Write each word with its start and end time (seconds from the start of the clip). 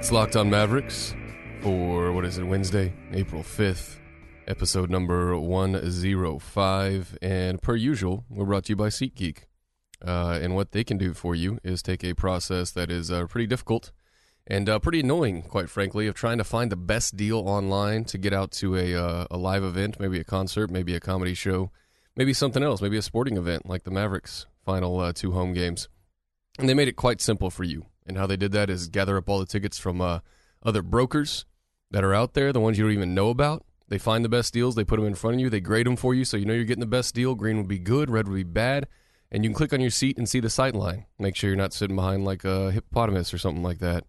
It's 0.00 0.10
Locked 0.10 0.34
On 0.34 0.48
Mavericks 0.48 1.14
for 1.60 2.10
what 2.14 2.24
is 2.24 2.38
it, 2.38 2.44
Wednesday, 2.44 2.90
April 3.12 3.42
5th, 3.42 3.98
episode 4.48 4.88
number 4.88 5.38
105. 5.38 7.18
And 7.20 7.60
per 7.60 7.76
usual, 7.76 8.24
we're 8.30 8.46
brought 8.46 8.64
to 8.64 8.72
you 8.72 8.76
by 8.76 8.88
SeatGeek. 8.88 9.40
Uh, 10.02 10.38
and 10.40 10.54
what 10.54 10.72
they 10.72 10.84
can 10.84 10.96
do 10.96 11.12
for 11.12 11.34
you 11.34 11.58
is 11.62 11.82
take 11.82 12.02
a 12.02 12.14
process 12.14 12.70
that 12.70 12.90
is 12.90 13.10
uh, 13.10 13.26
pretty 13.26 13.46
difficult 13.46 13.92
and 14.46 14.70
uh, 14.70 14.78
pretty 14.78 15.00
annoying, 15.00 15.42
quite 15.42 15.68
frankly, 15.68 16.06
of 16.06 16.14
trying 16.14 16.38
to 16.38 16.44
find 16.44 16.72
the 16.72 16.76
best 16.76 17.14
deal 17.18 17.40
online 17.40 18.06
to 18.06 18.16
get 18.16 18.32
out 18.32 18.52
to 18.52 18.76
a, 18.76 18.94
uh, 18.94 19.26
a 19.30 19.36
live 19.36 19.62
event, 19.62 20.00
maybe 20.00 20.18
a 20.18 20.24
concert, 20.24 20.70
maybe 20.70 20.94
a 20.94 21.00
comedy 21.00 21.34
show, 21.34 21.70
maybe 22.16 22.32
something 22.32 22.62
else, 22.62 22.80
maybe 22.80 22.96
a 22.96 23.02
sporting 23.02 23.36
event 23.36 23.68
like 23.68 23.82
the 23.82 23.90
Mavericks' 23.90 24.46
final 24.64 24.98
uh, 24.98 25.12
two 25.12 25.32
home 25.32 25.52
games. 25.52 25.90
And 26.58 26.70
they 26.70 26.74
made 26.74 26.88
it 26.88 26.96
quite 26.96 27.20
simple 27.20 27.50
for 27.50 27.64
you. 27.64 27.84
And 28.10 28.18
how 28.18 28.26
they 28.26 28.36
did 28.36 28.52
that 28.52 28.68
is 28.68 28.88
gather 28.88 29.16
up 29.16 29.28
all 29.28 29.38
the 29.38 29.46
tickets 29.46 29.78
from 29.78 30.00
uh, 30.00 30.18
other 30.64 30.82
brokers 30.82 31.46
that 31.90 32.04
are 32.04 32.12
out 32.12 32.34
there, 32.34 32.52
the 32.52 32.60
ones 32.60 32.76
you 32.76 32.84
don't 32.84 32.92
even 32.92 33.14
know 33.14 33.30
about. 33.30 33.64
They 33.88 33.98
find 33.98 34.24
the 34.24 34.28
best 34.28 34.52
deals, 34.52 34.74
they 34.74 34.84
put 34.84 34.96
them 34.96 35.06
in 35.06 35.14
front 35.14 35.34
of 35.36 35.40
you, 35.40 35.48
they 35.48 35.60
grade 35.60 35.86
them 35.86 35.96
for 35.96 36.12
you 36.12 36.24
so 36.24 36.36
you 36.36 36.44
know 36.44 36.52
you're 36.52 36.64
getting 36.64 36.80
the 36.80 36.86
best 36.86 37.14
deal. 37.14 37.34
Green 37.34 37.56
would 37.56 37.68
be 37.68 37.78
good, 37.78 38.10
red 38.10 38.28
would 38.28 38.34
be 38.34 38.42
bad. 38.42 38.88
And 39.30 39.44
you 39.44 39.50
can 39.50 39.56
click 39.56 39.72
on 39.72 39.80
your 39.80 39.90
seat 39.90 40.18
and 40.18 40.28
see 40.28 40.40
the 40.40 40.50
sight 40.50 40.74
line. 40.74 41.06
Make 41.18 41.36
sure 41.36 41.50
you're 41.50 41.56
not 41.56 41.72
sitting 41.72 41.94
behind 41.94 42.24
like 42.24 42.44
a 42.44 42.72
hippopotamus 42.72 43.32
or 43.32 43.38
something 43.38 43.62
like 43.62 43.78
that. 43.78 44.04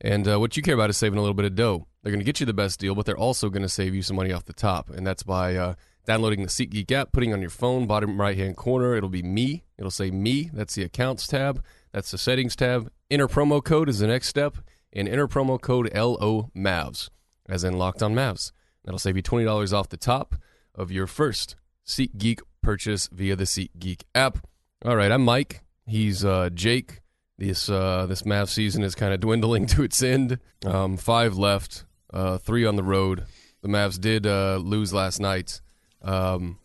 And 0.00 0.28
uh, 0.28 0.38
what 0.38 0.56
you 0.56 0.62
care 0.62 0.74
about 0.74 0.90
is 0.90 0.96
saving 0.96 1.18
a 1.18 1.20
little 1.20 1.34
bit 1.34 1.46
of 1.46 1.56
dough. 1.56 1.86
They're 2.02 2.12
going 2.12 2.20
to 2.20 2.24
get 2.24 2.40
you 2.40 2.46
the 2.46 2.52
best 2.52 2.78
deal, 2.80 2.94
but 2.94 3.06
they're 3.06 3.16
also 3.16 3.48
going 3.48 3.62
to 3.62 3.68
save 3.68 3.94
you 3.94 4.02
some 4.02 4.16
money 4.16 4.32
off 4.32 4.44
the 4.44 4.52
top. 4.52 4.90
And 4.90 5.06
that's 5.06 5.22
by 5.22 5.56
uh, 5.56 5.74
downloading 6.06 6.42
the 6.42 6.48
SeatGeek 6.48 6.90
app, 6.92 7.12
putting 7.12 7.32
on 7.32 7.40
your 7.40 7.50
phone, 7.50 7.86
bottom 7.86 8.20
right 8.20 8.36
hand 8.36 8.56
corner. 8.56 8.94
It'll 8.94 9.08
be 9.08 9.22
me. 9.22 9.64
It'll 9.78 9.90
say 9.90 10.10
me. 10.10 10.50
That's 10.52 10.74
the 10.74 10.82
accounts 10.82 11.26
tab. 11.26 11.62
That's 11.92 12.10
the 12.10 12.18
settings 12.18 12.56
tab. 12.56 12.90
Enter 13.10 13.28
promo 13.28 13.62
code 13.62 13.88
is 13.88 13.98
the 13.98 14.06
next 14.06 14.28
step, 14.28 14.56
and 14.92 15.08
enter 15.08 15.28
promo 15.28 15.60
code 15.60 15.90
LO 15.94 16.50
Mavs, 16.56 17.10
as 17.48 17.64
in 17.64 17.76
Locked 17.78 18.02
On 18.02 18.14
Mavs. 18.14 18.52
That'll 18.84 18.98
save 18.98 19.16
you 19.16 19.22
twenty 19.22 19.44
dollars 19.44 19.72
off 19.72 19.88
the 19.88 19.96
top 19.96 20.36
of 20.74 20.90
your 20.90 21.06
first 21.06 21.56
SeatGeek 21.86 22.40
purchase 22.62 23.08
via 23.12 23.36
the 23.36 23.44
SeatGeek 23.44 24.02
app. 24.14 24.46
All 24.84 24.96
right, 24.96 25.12
I'm 25.12 25.24
Mike. 25.24 25.62
He's 25.86 26.24
uh, 26.24 26.50
Jake. 26.52 27.00
This 27.38 27.68
uh, 27.68 28.06
this 28.06 28.22
Mavs 28.22 28.50
season 28.50 28.82
is 28.82 28.94
kind 28.94 29.12
of 29.12 29.20
dwindling 29.20 29.66
to 29.68 29.82
its 29.82 30.02
end. 30.02 30.38
Um, 30.64 30.96
five 30.96 31.36
left, 31.36 31.84
uh, 32.12 32.38
three 32.38 32.64
on 32.64 32.76
the 32.76 32.82
road. 32.82 33.24
The 33.62 33.68
Mavs 33.68 34.00
did 34.00 34.26
uh, 34.26 34.56
lose 34.56 34.92
last 34.92 35.20
night 35.20 35.60
um, 36.02 36.58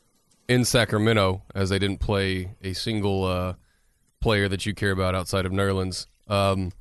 in 0.47 0.65
Sacramento 0.65 1.43
as 1.53 1.69
they 1.69 1.79
didn't 1.79 1.99
play 1.99 2.55
a 2.63 2.73
single 2.73 3.23
uh, 3.25 3.53
player 4.19 4.47
that 4.47 4.65
you 4.65 4.73
care 4.73 4.91
about 4.91 5.15
outside 5.15 5.45
of 5.45 5.51
Nerlens. 5.51 6.07
Um, 6.27 6.71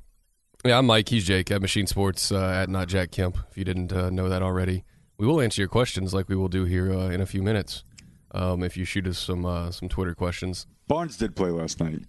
yeah, 0.65 0.77
I'm 0.77 0.85
Mike. 0.85 1.09
He's 1.09 1.25
Jake 1.25 1.51
at 1.51 1.61
Machine 1.61 1.87
Sports 1.87 2.31
uh, 2.31 2.49
at 2.49 2.69
Not 2.69 2.87
Jack 2.87 3.11
Kemp. 3.11 3.37
If 3.49 3.57
you 3.57 3.63
didn't 3.63 3.93
uh, 3.93 4.09
know 4.09 4.27
that 4.29 4.41
already, 4.41 4.83
we 5.17 5.27
will 5.27 5.39
answer 5.39 5.61
your 5.61 5.69
questions 5.69 6.13
like 6.13 6.27
we 6.29 6.35
will 6.35 6.47
do 6.49 6.65
here 6.65 6.91
uh, 6.91 7.09
in 7.09 7.21
a 7.21 7.25
few 7.25 7.41
minutes. 7.43 7.83
Um, 8.31 8.63
if 8.63 8.75
you 8.75 8.83
shoot 8.83 9.07
us 9.07 9.17
some 9.17 9.45
uh, 9.45 9.71
some 9.71 9.87
Twitter 9.87 10.13
questions. 10.13 10.67
Barnes 10.87 11.17
did 11.17 11.35
play 11.35 11.49
last 11.49 11.79
night. 11.79 12.01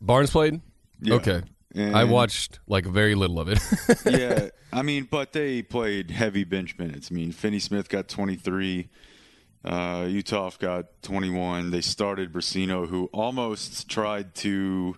Barnes 0.00 0.30
played. 0.30 0.60
Yeah. 1.00 1.14
Okay, 1.14 1.42
And- 1.74 1.96
I 1.96 2.04
watched 2.04 2.60
like 2.66 2.84
very 2.86 3.14
little 3.14 3.40
of 3.40 3.48
it. 3.48 3.58
yeah, 4.06 4.48
I 4.72 4.82
mean, 4.82 5.08
but 5.10 5.32
they 5.32 5.62
played 5.62 6.10
heavy 6.10 6.44
bench 6.44 6.78
minutes. 6.78 7.08
I 7.10 7.14
mean, 7.14 7.32
Finney 7.32 7.58
Smith 7.58 7.88
got 7.88 8.06
23. 8.08 8.88
Uh, 9.64 10.04
Uthoff 10.04 10.58
got 10.58 10.86
21. 11.02 11.70
They 11.70 11.80
started 11.82 12.32
Brussino, 12.32 12.88
who 12.88 13.10
almost 13.12 13.88
tried 13.88 14.34
to 14.36 14.96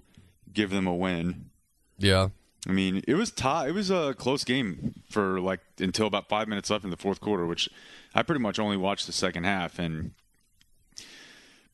give 0.52 0.70
them 0.70 0.86
a 0.86 0.94
win. 0.94 1.50
yeah, 1.98 2.28
I 2.68 2.70
mean, 2.72 3.02
it 3.08 3.14
was 3.14 3.32
tie. 3.32 3.66
It 3.68 3.72
was 3.74 3.90
a 3.90 4.14
close 4.14 4.44
game 4.44 5.02
for 5.10 5.40
like 5.40 5.60
until 5.80 6.06
about 6.06 6.28
five 6.28 6.46
minutes 6.46 6.70
left 6.70 6.84
in 6.84 6.90
the 6.90 6.96
fourth 6.96 7.20
quarter, 7.20 7.44
which 7.44 7.68
I 8.14 8.22
pretty 8.22 8.40
much 8.40 8.60
only 8.60 8.76
watched 8.76 9.06
the 9.06 9.12
second 9.12 9.42
half. 9.44 9.80
And 9.80 10.12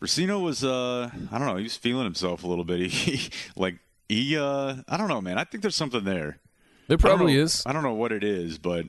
Brussino 0.01 0.43
was, 0.43 0.65
uh, 0.65 1.11
I 1.31 1.39
don't 1.39 1.47
know, 1.47 1.57
he 1.57 1.65
was 1.65 1.77
feeling 1.77 2.05
himself 2.05 2.43
a 2.43 2.47
little 2.47 2.65
bit. 2.65 2.81
He 2.91 3.31
like 3.57 3.79
he, 4.09 4.37
uh, 4.39 4.77
I 4.89 4.97
don't 4.97 5.09
know, 5.09 5.21
man. 5.21 5.37
I 5.37 5.45
think 5.45 5.61
there's 5.63 5.77
something 5.77 6.05
there. 6.05 6.39
there 6.87 6.97
I 6.97 7.01
probably 7.01 7.35
know- 7.35 7.43
is. 7.43 7.63
I 7.67 7.73
don't 7.75 7.83
know 7.83 7.93
what 7.95 8.13
it 8.13 8.25
is, 8.25 8.57
but 8.57 8.87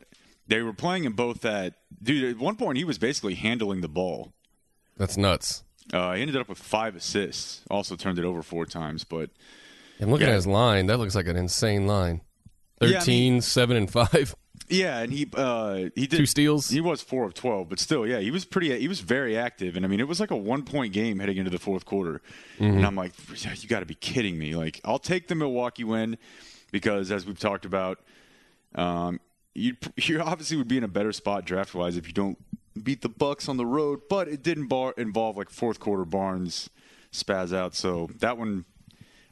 they 0.50 0.62
were 0.62 0.74
playing 0.74 1.06
in 1.06 1.14
both 1.14 1.42
that. 1.42 1.76
Dude, 2.04 2.24
at 2.36 2.38
one 2.38 2.56
point 2.56 2.78
he 2.78 2.84
was 2.84 2.98
basically 2.98 3.36
handling 3.36 3.82
the 3.82 3.88
ball. 3.88 4.34
That's 4.98 5.16
nuts. 5.18 5.64
Uh, 5.94 6.14
he 6.14 6.22
ended 6.22 6.36
up 6.36 6.50
with 6.50 6.58
five 6.60 6.96
assists. 6.96 7.62
Also 7.72 7.96
turned 7.96 8.20
it 8.20 8.26
over 8.26 8.42
four 8.44 8.66
times, 8.66 9.04
but 9.04 9.30
And 10.00 10.12
looking 10.12 10.28
Yeah. 10.28 10.34
at 10.34 10.36
his 10.36 10.48
line, 10.48 10.86
that 10.88 10.98
looks 10.98 11.16
like 11.16 11.28
an 11.28 11.36
insane 11.36 11.88
line. 11.88 12.22
Yeah, 12.82 12.88
I 12.88 12.92
13, 13.00 13.34
mean- 13.34 13.42
7, 13.42 13.76
and 13.78 13.92
5. 13.92 14.36
yeah, 14.70 15.00
and 15.00 15.12
he 15.12 15.28
uh, 15.34 15.90
he 15.96 16.08
did 16.08 16.12
Two 16.18 16.26
steals. 16.26 16.70
He 16.70 16.80
was 16.80 17.02
four 17.02 17.26
of 17.26 17.34
twelve, 17.34 17.68
but 17.70 17.80
still, 17.80 18.06
yeah, 18.08 18.20
he 18.20 18.30
was 18.32 18.46
pretty. 18.46 18.78
He 18.80 18.88
was 18.88 19.00
very 19.02 19.36
active, 19.38 19.76
and 19.76 19.84
I 19.86 19.88
mean, 19.90 20.00
it 20.00 20.08
was 20.08 20.20
like 20.20 20.32
a 20.32 20.36
one 20.38 20.64
point 20.64 20.94
game 20.94 21.20
heading 21.20 21.38
into 21.38 21.50
the 21.52 21.60
fourth 21.60 21.86
quarter. 21.86 22.22
Mm-hmm. 22.60 22.78
And 22.78 22.86
I'm 22.86 22.96
like, 22.96 23.14
you 23.62 23.68
got 23.68 23.80
to 23.82 23.86
be 23.86 23.96
kidding 23.96 24.38
me! 24.38 24.56
Like, 24.56 24.80
I'll 24.86 25.00
take 25.00 25.28
the 25.28 25.36
Milwaukee 25.36 25.84
win 25.84 26.18
because, 26.72 27.12
as 27.12 27.26
we've 27.26 27.40
talked 27.40 27.66
about, 27.66 28.00
um, 28.76 29.20
you 29.54 29.76
you 29.98 30.22
obviously 30.22 30.58
would 30.58 30.68
be 30.68 30.78
in 30.78 30.84
a 30.84 30.90
better 30.90 31.12
spot 31.12 31.46
draft 31.46 31.74
wise 31.74 31.98
if 31.98 32.08
you 32.08 32.14
don't 32.14 32.38
beat 32.82 33.02
the 33.02 33.10
Bucks 33.10 33.50
on 33.50 33.58
the 33.58 33.66
road. 33.66 34.02
But 34.10 34.28
it 34.28 34.44
didn't 34.44 34.68
bar- 34.68 34.94
involve 34.98 35.38
like 35.38 35.50
fourth 35.50 35.80
quarter 35.80 36.06
Barnes 36.06 36.70
spaz 37.12 37.56
out, 37.56 37.76
so 37.76 38.10
that 38.20 38.38
one 38.38 38.66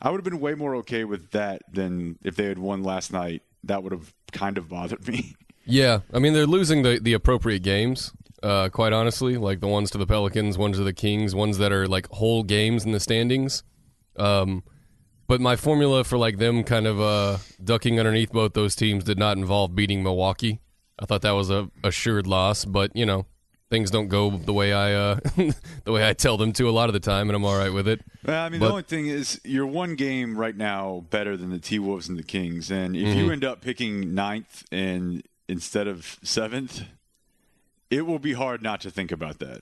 I 0.01 0.09
would 0.09 0.17
have 0.17 0.25
been 0.25 0.39
way 0.39 0.53
more 0.53 0.75
okay 0.77 1.03
with 1.03 1.31
that 1.31 1.61
than 1.71 2.17
if 2.23 2.35
they 2.35 2.45
had 2.45 2.59
won 2.59 2.83
last 2.83 3.11
night. 3.11 3.43
That 3.63 3.83
would 3.83 3.91
have 3.91 4.13
kind 4.31 4.57
of 4.57 4.69
bothered 4.69 5.07
me. 5.07 5.35
Yeah, 5.69 5.99
I 6.13 6.19
mean 6.19 6.31
they're 6.31 6.47
losing 6.47 6.83
the 6.83 6.97
the 6.97 7.11
appropriate 7.11 7.61
games. 7.61 8.13
Uh, 8.41 8.69
quite 8.69 8.93
honestly, 8.93 9.35
like 9.35 9.59
the 9.59 9.67
ones 9.67 9.91
to 9.91 9.97
the 9.97 10.07
Pelicans, 10.07 10.57
ones 10.57 10.77
to 10.77 10.83
the 10.85 10.93
Kings, 10.93 11.35
ones 11.35 11.57
that 11.57 11.73
are 11.73 11.89
like 11.89 12.07
whole 12.07 12.43
games 12.43 12.85
in 12.85 12.93
the 12.93 13.01
standings. 13.01 13.63
Um, 14.15 14.63
but 15.27 15.39
my 15.41 15.55
formula 15.55 16.03
for 16.03 16.17
like 16.17 16.37
them 16.37 16.63
kind 16.63 16.87
of 16.87 16.99
uh, 17.01 17.37
ducking 17.63 17.99
underneath 17.99 18.31
both 18.31 18.53
those 18.53 18.75
teams 18.75 19.03
did 19.03 19.17
not 19.19 19.37
involve 19.37 19.75
beating 19.75 20.03
Milwaukee. 20.03 20.59
I 20.99 21.05
thought 21.05 21.21
that 21.21 21.31
was 21.31 21.49
a 21.49 21.69
assured 21.83 22.25
loss, 22.27 22.65
but 22.65 22.95
you 22.95 23.05
know 23.05 23.25
things 23.69 23.91
don't 23.91 24.07
go 24.07 24.29
the 24.31 24.53
way 24.53 24.71
I 24.73 24.93
uh, 24.93 25.15
the 25.83 25.91
way 25.91 26.07
I 26.07 26.13
tell 26.13 26.37
them 26.37 26.53
to 26.53 26.69
a 26.69 26.71
lot 26.71 26.89
of 26.89 26.93
the 26.93 26.99
time, 26.99 27.29
and 27.29 27.35
I'm 27.35 27.45
all 27.45 27.57
right 27.57 27.71
with 27.73 27.87
it. 27.87 28.01
Well, 28.25 28.43
I 28.43 28.49
mean, 28.49 28.59
But- 28.59 28.67
the 28.67 28.71
only 28.71 28.83
thing 28.83 29.07
is 29.07 29.39
you're 29.43 29.67
one 29.67 29.95
game 29.95 30.37
right 30.37 30.55
now 30.55 31.05
better 31.09 31.35
than 31.37 31.49
the 31.51 31.59
T 31.59 31.77
Wolves 31.79 32.07
and 32.09 32.17
the 32.17 32.23
Kings, 32.23 32.71
and 32.71 32.95
if 32.95 33.03
Mm-hmm. 33.07 33.19
you 33.19 33.31
end 33.31 33.43
up 33.43 33.61
picking 33.61 34.13
ninth 34.15 34.63
and 34.71 35.23
instead 35.49 35.87
of 35.87 36.17
seventh, 36.23 36.81
it 37.89 38.05
will 38.05 38.19
be 38.19 38.33
hard 38.33 38.61
not 38.61 38.81
to 38.81 38.89
think 38.91 39.11
about 39.11 39.39
that. 39.39 39.61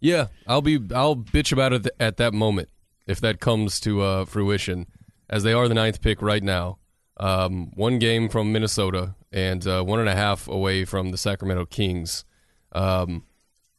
Yeah, 0.00 0.26
I'll 0.46 0.62
be 0.62 0.78
I'll 0.94 1.16
bitch 1.16 1.52
about 1.52 1.72
it 1.72 1.86
at 1.98 2.18
that 2.18 2.32
moment 2.34 2.68
if 3.06 3.20
that 3.20 3.40
comes 3.40 3.80
to 3.80 4.02
uh, 4.02 4.24
fruition, 4.24 4.86
as 5.28 5.42
they 5.42 5.52
are 5.52 5.68
the 5.68 5.74
ninth 5.74 6.00
pick 6.00 6.22
right 6.22 6.42
now. 6.42 6.78
Um, 7.18 7.70
one 7.74 7.98
game 7.98 8.28
from 8.28 8.52
Minnesota 8.52 9.14
and 9.32 9.66
uh, 9.66 9.82
one 9.82 10.00
and 10.00 10.08
a 10.08 10.14
half 10.14 10.48
away 10.48 10.84
from 10.84 11.10
the 11.10 11.18
Sacramento 11.18 11.66
Kings. 11.66 12.24
Um, 12.72 13.24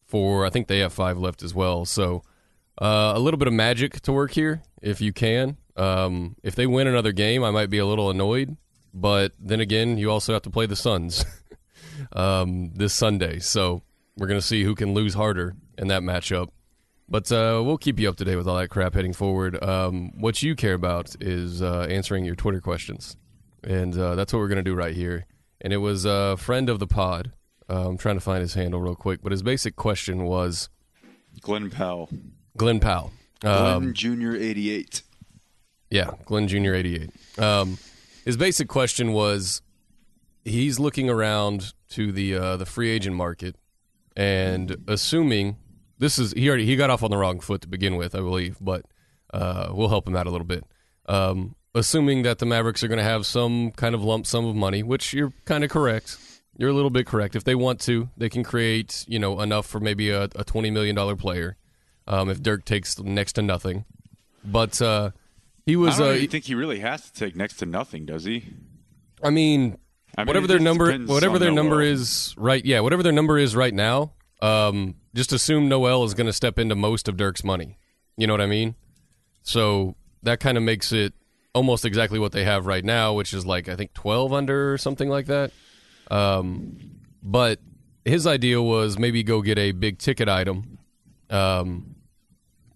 for 0.06 0.46
I 0.46 0.50
think 0.50 0.68
they 0.68 0.80
have 0.80 0.94
five 0.94 1.18
left 1.18 1.44
as 1.44 1.54
well. 1.54 1.86
So 1.86 2.24
uh, 2.82 3.14
a 3.16 3.20
little 3.20 3.38
bit 3.38 3.48
of 3.48 3.54
magic 3.54 4.02
to 4.02 4.12
work 4.12 4.32
here 4.32 4.64
if 4.82 5.02
you 5.02 5.14
can. 5.14 5.58
Um, 5.76 6.36
if 6.42 6.56
they 6.56 6.66
win 6.66 6.88
another 6.88 7.12
game, 7.12 7.44
I 7.44 7.52
might 7.52 7.70
be 7.70 7.78
a 7.78 7.86
little 7.86 8.10
annoyed. 8.10 8.58
But 8.94 9.34
then 9.40 9.60
again, 9.60 9.98
you 9.98 10.10
also 10.10 10.34
have 10.34 10.42
to 10.44 10.50
play 10.50 10.66
the 10.66 10.76
Suns 10.76 11.24
um, 12.14 12.72
this 12.74 12.94
Sunday, 12.94 13.40
so 13.40 13.84
we're 14.16 14.28
gonna 14.28 14.42
see 14.42 14.64
who 14.64 14.74
can 14.74 14.94
lose 14.96 15.14
harder 15.14 15.56
in 15.78 15.90
that 15.90 16.02
matchup. 16.02 16.50
But 17.09 17.31
uh, 17.31 17.62
we'll 17.65 17.77
keep 17.77 18.00
you 18.00 18.09
up 18.09 18.18
to 18.18 18.25
date 18.25 18.36
with 18.36 18.48
all 18.48 18.57
that 18.57 18.68
crap 18.69 18.94
heading 18.94 19.13
forward. 19.13 19.62
Um, 19.63 20.12
what 20.19 20.44
you 20.44 20.56
care 20.56 20.74
about 20.74 21.15
is 21.21 21.62
uh, 21.62 21.88
answering 21.89 22.25
your 22.25 22.36
Twitter 22.36 22.59
questions, 22.59 23.15
and 23.63 23.98
uh, 23.98 24.15
that's 24.15 24.33
what 24.33 24.39
we're 24.39 24.50
gonna 24.50 24.62
do 24.63 24.75
right 24.75 24.94
here. 24.95 25.25
And 25.62 25.71
it 25.71 25.77
was 25.77 26.06
a 26.06 26.36
friend 26.38 26.69
of 26.69 26.80
the 26.80 26.88
pod. 26.88 27.31
Uh, 27.69 27.88
I'm 27.89 27.98
trying 27.98 28.15
to 28.15 28.21
find 28.21 28.42
his 28.42 28.54
handle 28.56 28.81
real 28.81 28.95
quick, 28.95 29.21
but 29.24 29.31
his 29.31 29.42
basic 29.42 29.75
question 29.75 30.24
was 30.25 30.69
Glenn 31.42 31.69
Powell. 31.69 32.09
Glenn 32.57 32.80
Powell. 32.80 33.12
Glenn 33.39 33.74
Um, 33.75 33.94
Jr. 33.94 34.36
88. 34.36 35.01
Yeah, 35.89 36.12
Glenn 36.25 36.48
Jr. 36.48 36.74
88. 36.74 37.10
Um, 37.39 37.77
his 38.25 38.36
basic 38.36 38.68
question 38.68 39.13
was 39.13 39.62
he's 40.44 40.80
looking 40.80 41.10
around 41.10 41.74
to 41.92 42.12
the 42.12 42.36
uh, 42.36 42.57
the 42.57 42.65
free 42.65 42.89
agent 42.89 43.15
market 43.15 43.56
and 44.15 44.75
assuming 44.88 45.56
this 46.00 46.20
is 46.20 46.32
he 46.34 46.48
already 46.50 46.66
he 46.66 46.76
got 46.76 46.90
off 46.90 47.04
on 47.04 47.12
the 47.12 47.18
wrong 47.18 47.40
foot 47.40 47.62
to 47.62 47.68
begin 47.68 47.96
with, 47.96 48.16
I 48.16 48.20
believe, 48.20 48.58
but 48.62 48.86
uh, 49.34 49.70
we'll 49.72 49.90
help 49.90 50.08
him 50.08 50.16
out 50.16 50.28
a 50.28 50.30
little 50.30 50.48
bit. 50.48 50.64
Um, 51.08 51.56
assuming 51.76 52.24
that 52.24 52.40
the 52.40 52.46
Mavericks 52.46 52.84
are 52.84 52.88
going 52.88 52.98
to 52.98 53.04
have 53.04 53.26
some 53.26 53.72
kind 53.72 53.94
of 53.96 54.04
lump 54.04 54.26
sum 54.28 54.46
of 54.46 54.56
money, 54.56 54.84
which 54.84 55.14
you're 55.14 55.34
kind 55.46 55.64
of 55.64 55.70
correct. 55.70 56.18
You're 56.58 56.70
a 56.70 56.74
little 56.74 56.90
bit 56.90 57.06
correct. 57.06 57.36
If 57.36 57.44
they 57.44 57.54
want 57.56 57.80
to, 57.82 58.10
they 58.18 58.30
can 58.30 58.44
create 58.44 59.06
you 59.08 59.20
know 59.20 59.40
enough 59.42 59.68
for 59.68 59.80
maybe 59.80 60.10
a, 60.10 60.24
a 60.36 60.44
twenty 60.44 60.72
million 60.72 60.96
dollar 60.96 61.16
player. 61.16 61.56
Um, 62.08 62.30
if 62.30 62.42
Dirk 62.42 62.66
takes 62.66 62.98
next 63.00 63.34
to 63.34 63.42
nothing, 63.42 63.86
but 64.44 64.82
uh, 64.82 65.12
he 65.66 65.74
I 65.74 65.78
was. 65.78 65.98
don't 65.98 66.08
Uh, 66.10 66.14
even 66.14 66.30
think 66.30 66.46
he 66.46 66.56
really 66.56 66.80
has 66.80 67.12
to 67.12 67.14
take 67.14 67.36
next 67.36 67.58
to 67.58 67.66
nothing, 67.66 68.06
does 68.06 68.24
he? 68.24 68.46
I 69.22 69.30
mean, 69.30 69.78
I 70.18 70.22
mean, 70.22 70.28
whatever 70.28 70.48
their 70.48 70.60
number, 70.60 70.98
whatever 70.98 71.38
their 71.38 71.52
number 71.52 71.76
Noel. 71.78 71.88
is 71.94 72.34
right. 72.38 72.64
Yeah, 72.66 72.80
whatever 72.80 73.04
their 73.04 73.12
number 73.12 73.38
is 73.38 73.56
right 73.56 73.74
now. 73.74 74.14
Um, 74.42 74.95
just 75.16 75.34
assume 75.34 75.68
Noel 75.68 76.04
is 76.04 76.13
going 76.13 76.28
to 76.28 76.34
step 76.34 76.60
into 76.60 76.75
most 76.75 77.07
of 77.07 77.18
Dirk's 77.18 77.44
money. 77.44 77.78
You 78.18 78.28
know 78.28 78.34
what 78.34 78.42
I 78.42 78.48
mean? 78.48 78.75
So 79.44 79.95
that 80.24 80.39
kind 80.39 80.57
of 80.57 80.63
makes 80.63 80.92
it 80.92 81.13
almost 81.54 81.86
exactly 81.86 82.19
what 82.19 82.34
they 82.34 82.44
have 82.44 82.66
right 82.66 82.86
now, 82.86 83.13
which 83.13 83.34
is 83.34 83.45
like 83.45 83.68
I 83.68 83.75
think 83.75 83.94
twelve 83.94 84.34
under 84.34 84.74
or 84.74 84.78
something 84.78 85.10
like 85.10 85.25
that. 85.28 85.51
Um, 86.10 86.78
but 87.24 87.60
his 88.06 88.28
idea 88.28 88.62
was 88.62 88.98
maybe 88.98 89.24
go 89.24 89.42
get 89.42 89.57
a 89.57 89.72
big 89.72 89.98
ticket 89.98 90.30
item 90.30 90.78
um, 91.30 91.95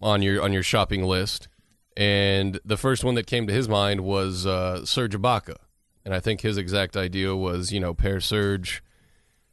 on 0.00 0.22
your 0.22 0.42
on 0.42 0.52
your 0.52 0.62
shopping 0.62 1.04
list, 1.04 1.48
and 1.96 2.60
the 2.64 2.76
first 2.76 3.04
one 3.04 3.14
that 3.14 3.26
came 3.26 3.46
to 3.46 3.52
his 3.52 3.68
mind 3.68 4.02
was 4.02 4.46
uh, 4.46 4.84
Serge 4.84 5.14
Ibaka, 5.14 5.56
and 6.04 6.14
I 6.14 6.20
think 6.20 6.40
his 6.40 6.58
exact 6.58 6.96
idea 6.96 7.34
was 7.34 7.72
you 7.72 7.80
know 7.80 7.94
pair 7.94 8.20
Serge 8.20 8.82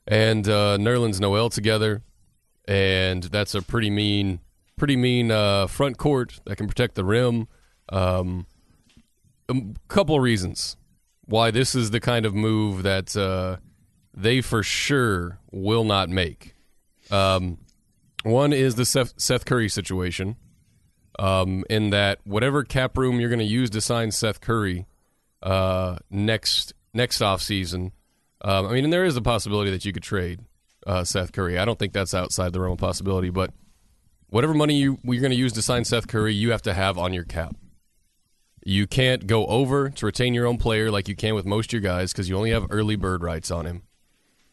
and 0.09 0.49
uh, 0.49 0.77
Nerlens 0.77 1.21
Noel 1.21 1.49
together, 1.49 2.01
and 2.67 3.23
that's 3.23 3.53
a 3.55 3.61
pretty 3.61 3.91
mean 3.91 4.39
pretty 4.75 4.97
mean 4.97 5.29
uh, 5.29 5.67
front 5.67 5.97
court 5.97 6.41
that 6.45 6.55
can 6.55 6.67
protect 6.67 6.95
the 6.95 7.05
rim. 7.05 7.47
Um, 7.89 8.47
a 9.47 9.55
couple 9.87 10.15
of 10.15 10.21
reasons 10.21 10.77
why 11.25 11.51
this 11.51 11.75
is 11.75 11.91
the 11.91 11.99
kind 11.99 12.25
of 12.25 12.33
move 12.33 12.83
that 12.83 13.15
uh, 13.15 13.57
they 14.13 14.41
for 14.41 14.63
sure 14.63 15.39
will 15.51 15.83
not 15.83 16.09
make. 16.09 16.55
Um, 17.11 17.59
one 18.23 18.51
is 18.51 18.75
the 18.75 18.85
Seth, 18.85 19.13
Seth 19.17 19.45
Curry 19.45 19.69
situation, 19.69 20.37
um, 21.19 21.63
in 21.69 21.91
that 21.91 22.19
whatever 22.23 22.63
cap 22.63 22.97
room 22.97 23.19
you're 23.19 23.29
going 23.29 23.39
to 23.39 23.45
use 23.45 23.69
to 23.71 23.81
sign 23.81 24.11
Seth 24.11 24.41
Curry 24.41 24.87
uh, 25.43 25.97
next 26.09 26.73
next 26.93 27.21
off 27.21 27.41
season. 27.41 27.91
Um, 28.41 28.67
I 28.67 28.73
mean, 28.73 28.85
and 28.85 28.93
there 28.93 29.05
is 29.05 29.17
a 29.17 29.21
possibility 29.21 29.71
that 29.71 29.85
you 29.85 29.91
could 29.91 30.03
trade 30.03 30.41
uh, 30.87 31.03
Seth 31.03 31.31
Curry. 31.31 31.59
I 31.59 31.65
don't 31.65 31.77
think 31.77 31.93
that's 31.93 32.13
outside 32.13 32.53
the 32.53 32.61
realm 32.61 32.73
of 32.73 32.79
possibility, 32.79 33.29
but 33.29 33.51
whatever 34.29 34.53
money 34.53 34.75
you 34.75 34.97
you're 35.03 35.21
going 35.21 35.31
to 35.31 35.37
use 35.37 35.53
to 35.53 35.61
sign 35.61 35.85
Seth 35.85 36.07
Curry, 36.07 36.33
you 36.33 36.51
have 36.51 36.61
to 36.63 36.73
have 36.73 36.97
on 36.97 37.13
your 37.13 37.25
cap. 37.25 37.55
You 38.63 38.87
can't 38.87 39.25
go 39.25 39.45
over 39.47 39.89
to 39.89 40.05
retain 40.05 40.33
your 40.33 40.45
own 40.45 40.57
player 40.57 40.91
like 40.91 41.07
you 41.07 41.15
can 41.15 41.33
with 41.33 41.45
most 41.45 41.69
of 41.69 41.73
your 41.73 41.81
guys 41.81 42.11
because 42.11 42.29
you 42.29 42.37
only 42.37 42.51
have 42.51 42.67
early 42.69 42.95
bird 42.95 43.23
rights 43.23 43.51
on 43.51 43.65
him. 43.65 43.83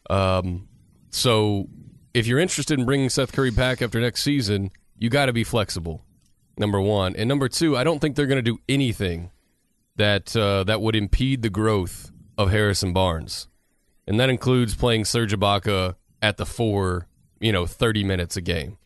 Um, 0.09 0.67
so 1.09 1.67
if 2.13 2.25
you're 2.25 2.39
interested 2.39 2.79
in 2.79 2.85
bringing 2.85 3.09
Seth 3.09 3.31
Curry 3.31 3.51
back 3.51 3.81
after 3.81 3.99
next 3.99 4.23
season, 4.23 4.71
you 4.97 5.09
got 5.09 5.27
to 5.27 5.33
be 5.33 5.43
flexible. 5.43 6.03
Number 6.57 6.81
one, 6.81 7.15
and 7.15 7.27
number 7.27 7.47
two, 7.47 7.77
I 7.77 7.83
don't 7.83 7.99
think 7.99 8.15
they're 8.15 8.25
going 8.25 8.43
to 8.43 8.51
do 8.51 8.59
anything 8.67 9.29
that 9.97 10.35
uh, 10.35 10.63
that 10.63 10.81
would 10.81 10.95
impede 10.95 11.43
the 11.43 11.49
growth 11.49 12.11
of 12.37 12.49
Harrison 12.49 12.93
Barnes, 12.93 13.47
and 14.07 14.19
that 14.19 14.29
includes 14.29 14.73
playing 14.75 15.05
Serge 15.05 15.33
Ibaka 15.33 15.95
at 16.21 16.37
the 16.37 16.45
four, 16.45 17.07
you 17.39 17.51
know, 17.51 17.65
thirty 17.65 18.03
minutes 18.03 18.37
a 18.37 18.41
game. 18.41 18.77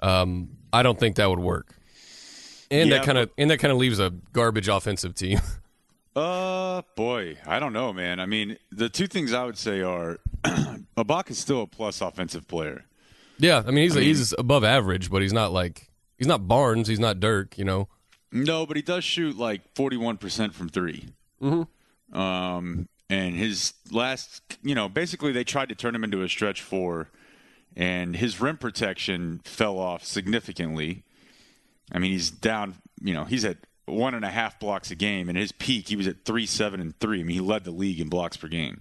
Um, 0.00 0.56
I 0.72 0.82
don't 0.82 0.98
think 0.98 1.16
that 1.16 1.28
would 1.30 1.38
work, 1.38 1.74
and 2.70 2.88
Yeah, 2.88 2.98
that 2.98 3.06
kind 3.06 3.18
of 3.18 3.30
and 3.38 3.50
that 3.50 3.58
kind 3.58 3.70
of 3.72 3.78
leaves 3.78 3.98
a 4.00 4.10
garbage 4.32 4.68
offensive 4.68 5.14
team. 5.14 5.40
Uh, 6.14 6.82
boy, 6.94 7.38
I 7.46 7.58
don't 7.58 7.72
know, 7.72 7.90
man. 7.90 8.20
I 8.20 8.26
mean, 8.26 8.58
the 8.70 8.90
two 8.90 9.06
things 9.06 9.32
I 9.32 9.44
would 9.44 9.56
say 9.56 9.80
are 9.80 10.18
Ibaka 10.44 11.30
is 11.30 11.38
still 11.38 11.62
a 11.62 11.66
plus 11.66 12.02
offensive 12.02 12.46
player. 12.46 12.84
yeah, 13.38 13.62
I 13.66 13.70
mean 13.70 13.84
he's 13.84 13.96
I 13.96 14.00
mean- 14.00 14.08
he's 14.08 14.34
above 14.38 14.62
average, 14.62 15.10
but 15.10 15.22
he's 15.22 15.32
not 15.32 15.52
like 15.52 15.88
he's 16.18 16.26
not 16.26 16.46
Barnes, 16.46 16.86
he's 16.86 17.00
not 17.00 17.18
Dirk, 17.18 17.56
you 17.56 17.64
know. 17.64 17.88
No, 18.30 18.66
but 18.66 18.76
he 18.76 18.82
does 18.82 19.04
shoot 19.04 19.38
like 19.38 19.72
41% 19.74 20.52
from 20.52 20.68
3 20.68 21.08
Mm-hmm. 21.42 22.18
Um, 22.18 22.88
and 23.12 23.36
his 23.36 23.74
last, 23.90 24.40
you 24.62 24.74
know, 24.74 24.88
basically 24.88 25.32
they 25.32 25.44
tried 25.44 25.68
to 25.68 25.74
turn 25.74 25.94
him 25.94 26.02
into 26.02 26.22
a 26.22 26.28
stretch 26.30 26.62
four, 26.62 27.10
and 27.76 28.16
his 28.16 28.40
rim 28.40 28.56
protection 28.56 29.42
fell 29.44 29.78
off 29.78 30.02
significantly. 30.02 31.02
I 31.92 31.98
mean, 31.98 32.12
he's 32.12 32.30
down, 32.30 32.76
you 33.02 33.12
know, 33.12 33.24
he's 33.24 33.44
at 33.44 33.58
one 33.84 34.14
and 34.14 34.24
a 34.24 34.30
half 34.30 34.58
blocks 34.58 34.90
a 34.90 34.94
game, 34.94 35.28
and 35.28 35.36
his 35.36 35.52
peak 35.52 35.88
he 35.88 35.96
was 35.96 36.06
at 36.06 36.24
three, 36.24 36.46
seven, 36.46 36.80
and 36.80 36.98
three. 37.00 37.20
I 37.20 37.22
mean, 37.22 37.34
he 37.34 37.40
led 37.40 37.64
the 37.64 37.70
league 37.70 38.00
in 38.00 38.08
blocks 38.08 38.38
per 38.38 38.48
game. 38.48 38.80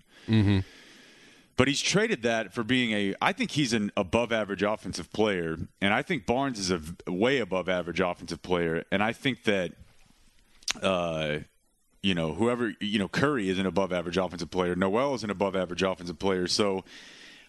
But 1.58 1.68
he's 1.68 1.82
traded 1.82 2.24
that 2.24 2.54
for 2.54 2.64
being 2.64 2.92
a. 2.94 3.16
I 3.22 3.34
think 3.34 3.52
he's 3.52 3.74
an 3.74 3.92
above 3.98 4.32
average 4.32 4.64
offensive 4.64 5.12
player, 5.12 5.58
and 5.82 5.94
I 5.94 6.04
think 6.04 6.26
Barnes 6.26 6.58
is 6.58 6.72
a 6.72 7.12
way 7.12 7.40
above 7.40 7.68
average 7.68 8.00
offensive 8.00 8.42
player, 8.42 8.86
and 8.94 9.04
I 9.04 9.12
think 9.12 9.44
that, 9.44 9.74
uh, 10.82 11.40
you 12.04 12.16
know, 12.16 12.34
whoever 12.34 12.74
you 12.80 13.00
know, 13.00 13.08
Curry 13.08 13.50
is 13.50 13.60
an 13.60 13.66
above 13.66 13.94
average 13.94 14.18
offensive 14.18 14.50
player. 14.50 14.76
Noel 14.76 15.14
is 15.14 15.24
an 15.24 15.30
above 15.30 15.56
average 15.56 15.84
offensive 15.84 16.20
player. 16.20 16.48
So, 16.48 16.84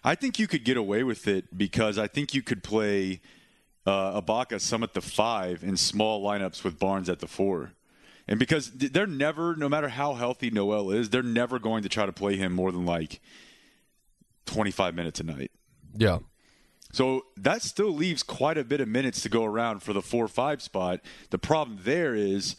I 0.03 0.15
think 0.15 0.37
you 0.37 0.47
could 0.47 0.65
get 0.65 0.75
away 0.75 1.03
with 1.03 1.27
it 1.27 1.57
because 1.57 1.97
I 1.97 2.07
think 2.07 2.33
you 2.33 2.41
could 2.41 2.61
play 2.61 3.21
uh, 3.85 4.21
Ibaka 4.21 4.59
some 4.59 4.83
at 4.83 4.93
the 4.93 5.01
five 5.01 5.63
in 5.63 5.77
small 5.77 6.23
lineups 6.23 6.63
with 6.63 6.77
Barnes 6.77 7.09
at 7.09 7.19
the 7.19 7.27
four. 7.27 7.71
And 8.27 8.39
because 8.39 8.71
they're 8.71 9.07
never, 9.07 9.55
no 9.55 9.67
matter 9.67 9.89
how 9.89 10.13
healthy 10.13 10.49
Noel 10.49 10.91
is, 10.91 11.09
they're 11.09 11.23
never 11.23 11.59
going 11.59 11.83
to 11.83 11.89
try 11.89 12.05
to 12.05 12.13
play 12.13 12.37
him 12.37 12.53
more 12.53 12.71
than 12.71 12.85
like 12.85 13.21
25 14.45 14.95
minutes 14.95 15.19
a 15.19 15.23
night. 15.23 15.51
Yeah, 15.95 16.19
So 16.91 17.25
that 17.37 17.61
still 17.61 17.91
leaves 17.91 18.23
quite 18.23 18.57
a 18.57 18.63
bit 18.63 18.81
of 18.81 18.87
minutes 18.87 19.21
to 19.21 19.29
go 19.29 19.43
around 19.45 19.83
for 19.83 19.93
the 19.93 20.01
4 20.01 20.27
5 20.27 20.61
spot. 20.61 21.01
The 21.29 21.37
problem 21.37 21.79
there 21.83 22.15
is 22.15 22.55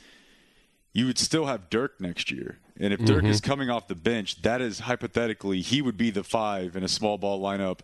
you 0.95 1.07
would 1.07 1.19
still 1.19 1.47
have 1.47 1.69
Dirk 1.69 2.01
next 2.01 2.31
year. 2.31 2.59
And 2.79 2.93
if 2.93 3.01
Dirk 3.01 3.25
is 3.25 3.41
mm-hmm. 3.41 3.51
coming 3.51 3.71
off 3.71 3.89
the 3.89 3.97
bench, 3.97 4.43
that 4.43 4.61
is 4.61 4.81
hypothetically, 4.81 5.61
he 5.61 5.83
would 5.83 5.97
be 5.97 6.11
the 6.11 6.25
five 6.25 6.77
in 6.77 6.83
a 6.83 6.89
small 6.89 7.19
ball 7.19 7.43
lineup, 7.43 7.81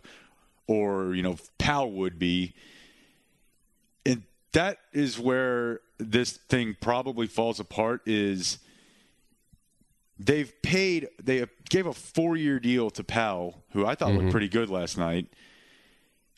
or, 0.65 1.13
you 1.13 1.21
know, 1.21 1.37
Powell 1.57 1.91
would 1.91 2.17
be. 2.17 2.53
And 4.05 4.23
that 4.53 4.79
is 4.93 5.19
where 5.19 5.81
this 5.97 6.31
thing 6.31 6.75
probably 6.79 7.27
falls 7.27 7.59
apart 7.59 8.01
is 8.05 8.59
they've 10.17 10.53
paid 10.61 11.09
they 11.21 11.45
gave 11.69 11.85
a 11.85 11.93
four 11.93 12.37
year 12.37 12.59
deal 12.59 12.89
to 12.91 13.03
Powell, 13.03 13.63
who 13.71 13.85
I 13.85 13.95
thought 13.95 14.09
looked 14.11 14.23
mm-hmm. 14.23 14.31
pretty 14.31 14.49
good 14.49 14.69
last 14.69 14.97
night. 14.97 15.27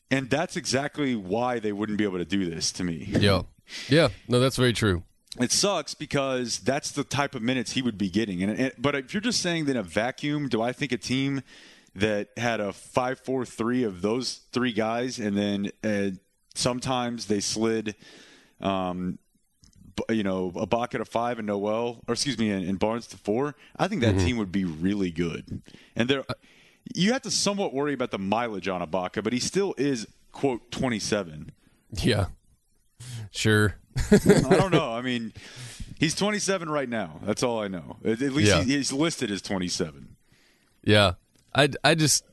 And 0.10 0.30
that's 0.30 0.58
exactly 0.58 1.16
why 1.16 1.60
they 1.60 1.72
wouldn't 1.72 1.98
be 1.98 2.04
able 2.04 2.20
to 2.20 2.26
do 2.26 2.48
this 2.50 2.72
to 2.74 2.84
me. 2.84 3.08
yeah, 3.10 3.44
yeah. 3.90 4.10
No, 4.28 4.40
that's 4.40 4.58
very 4.58 4.74
true. 4.74 5.04
It 5.40 5.52
sucks 5.52 5.96
because 5.96 6.60
that's 6.60 6.92
the 6.92 7.04
type 7.04 7.34
of 7.34 7.42
minutes 7.42 7.72
he 7.72 7.82
would 7.82 7.98
be 7.98 8.10
getting. 8.10 8.44
And, 8.44 8.60
and 8.60 8.72
but 8.78 8.96
if 8.96 9.14
you're 9.14 9.22
just 9.22 9.42
saying 9.42 9.66
that 9.66 9.72
in 9.72 9.78
a 9.78 9.84
vacuum, 9.84 10.48
do 10.48 10.62
I 10.62 10.72
think 10.74 10.92
a 10.92 10.98
team 10.98 11.42
that 11.96 12.30
had 12.38 12.60
a 12.60 12.74
five-four-three 12.74 13.84
of 13.84 14.02
those 14.02 14.42
three 14.52 14.74
guys, 14.74 15.20
and 15.20 15.38
then 15.38 15.72
uh, 15.84 16.16
sometimes 16.56 17.26
they 17.26 17.40
slid, 17.40 17.96
um, 18.62 19.18
you 20.10 20.24
know, 20.24 20.52
a 20.56 20.68
Ibaka 20.68 20.98
to 20.98 21.06
five 21.06 21.40
and 21.40 21.48
Noel, 21.48 22.02
or 22.08 22.14
excuse 22.14 22.38
me, 22.38 22.50
and, 22.50 22.68
and 22.68 22.80
Barnes 22.80 23.08
to 23.08 23.18
four? 23.18 23.56
I 23.78 23.88
think 23.88 24.02
that 24.02 24.18
team 24.20 24.38
would 24.38 24.52
be 24.52 24.66
really 24.66 25.12
good. 25.12 25.62
And 25.96 26.10
there, 26.10 26.24
you 26.94 27.14
have 27.14 27.22
to 27.24 27.32
somewhat 27.32 27.74
worry 27.74 27.94
about 27.94 28.12
the 28.12 28.20
mileage 28.20 28.68
on 28.68 28.82
Ibaka, 28.82 29.24
but 29.24 29.34
he 29.34 29.40
still 29.40 29.74
is 29.78 30.08
quote 30.32 30.72
27. 30.72 31.52
Yeah, 31.92 32.28
sure. 33.32 33.76
I 34.12 34.56
don't 34.58 34.72
know. 34.72 34.92
I 34.92 35.02
mean, 35.02 35.34
He's 36.00 36.16
27 36.16 36.70
right 36.70 36.90
now. 36.90 37.20
That's 37.24 37.44
all 37.44 37.62
I 37.62 37.70
know. 37.70 37.96
At, 38.04 38.22
at 38.22 38.34
least 38.34 38.50
Yeah. 38.50 38.64
he, 38.64 38.76
he's 38.76 38.92
listed 38.92 39.32
as 39.32 39.42
27. 39.42 40.16
Yeah, 40.84 41.14
I, 41.56 41.70
I 41.84 41.96
just 41.96 42.26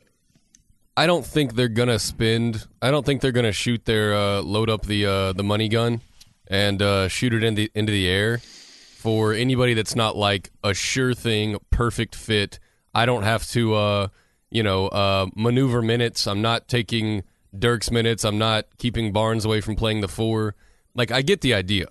I 0.97 1.07
don't 1.07 1.25
think 1.25 1.55
they're 1.55 1.69
gonna 1.69 1.99
spend. 2.01 2.67
I 2.83 2.91
don't 2.91 3.07
think 3.07 3.21
they're 3.21 3.31
gonna 3.33 3.53
shoot 3.53 3.85
their 3.85 4.13
uh, 4.15 4.41
load 4.43 4.69
up 4.71 4.87
the 4.87 5.07
uh, 5.07 5.33
the 5.35 5.45
money 5.45 5.69
gun 5.69 6.01
and 6.49 6.83
uh, 6.83 7.07
shoot 7.09 7.33
it 7.33 7.45
in 7.45 7.55
the, 7.55 7.71
into 7.75 7.93
the 7.93 8.09
air 8.09 8.39
for 8.39 9.33
anybody 9.33 9.73
that's 9.75 9.95
not 9.95 10.17
like 10.17 10.51
a 10.65 10.75
sure 10.75 11.15
thing, 11.15 11.57
perfect 11.71 12.17
fit. 12.17 12.59
I 12.93 13.07
don't 13.07 13.23
have 13.23 13.47
to, 13.51 13.75
uh, 13.75 14.09
you 14.51 14.65
know, 14.65 14.89
uh, 14.89 15.27
maneuver 15.37 15.81
minutes. 15.81 16.27
I'm 16.27 16.43
not 16.43 16.67
taking 16.67 17.23
Dirk's 17.57 17.93
minutes. 17.93 18.25
I'm 18.25 18.37
not 18.39 18.67
keeping 18.79 19.13
Barnes 19.13 19.45
away 19.45 19.61
from 19.61 19.77
playing 19.77 20.01
the 20.01 20.09
four. 20.09 20.57
Like 20.95 21.11
I 21.11 21.23
get 21.23 21.41
the 21.41 21.55
idea 21.55 21.87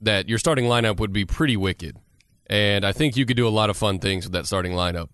that 0.00 0.28
your 0.28 0.38
starting 0.38 0.64
lineup 0.64 0.98
would 1.00 1.12
be 1.12 1.24
pretty 1.24 1.56
wicked, 1.56 1.96
and 2.46 2.84
I 2.84 2.92
think 2.92 3.16
you 3.16 3.26
could 3.26 3.36
do 3.36 3.48
a 3.48 3.50
lot 3.50 3.70
of 3.70 3.76
fun 3.76 3.98
things 3.98 4.24
with 4.24 4.32
that 4.32 4.46
starting 4.46 4.72
lineup. 4.72 5.08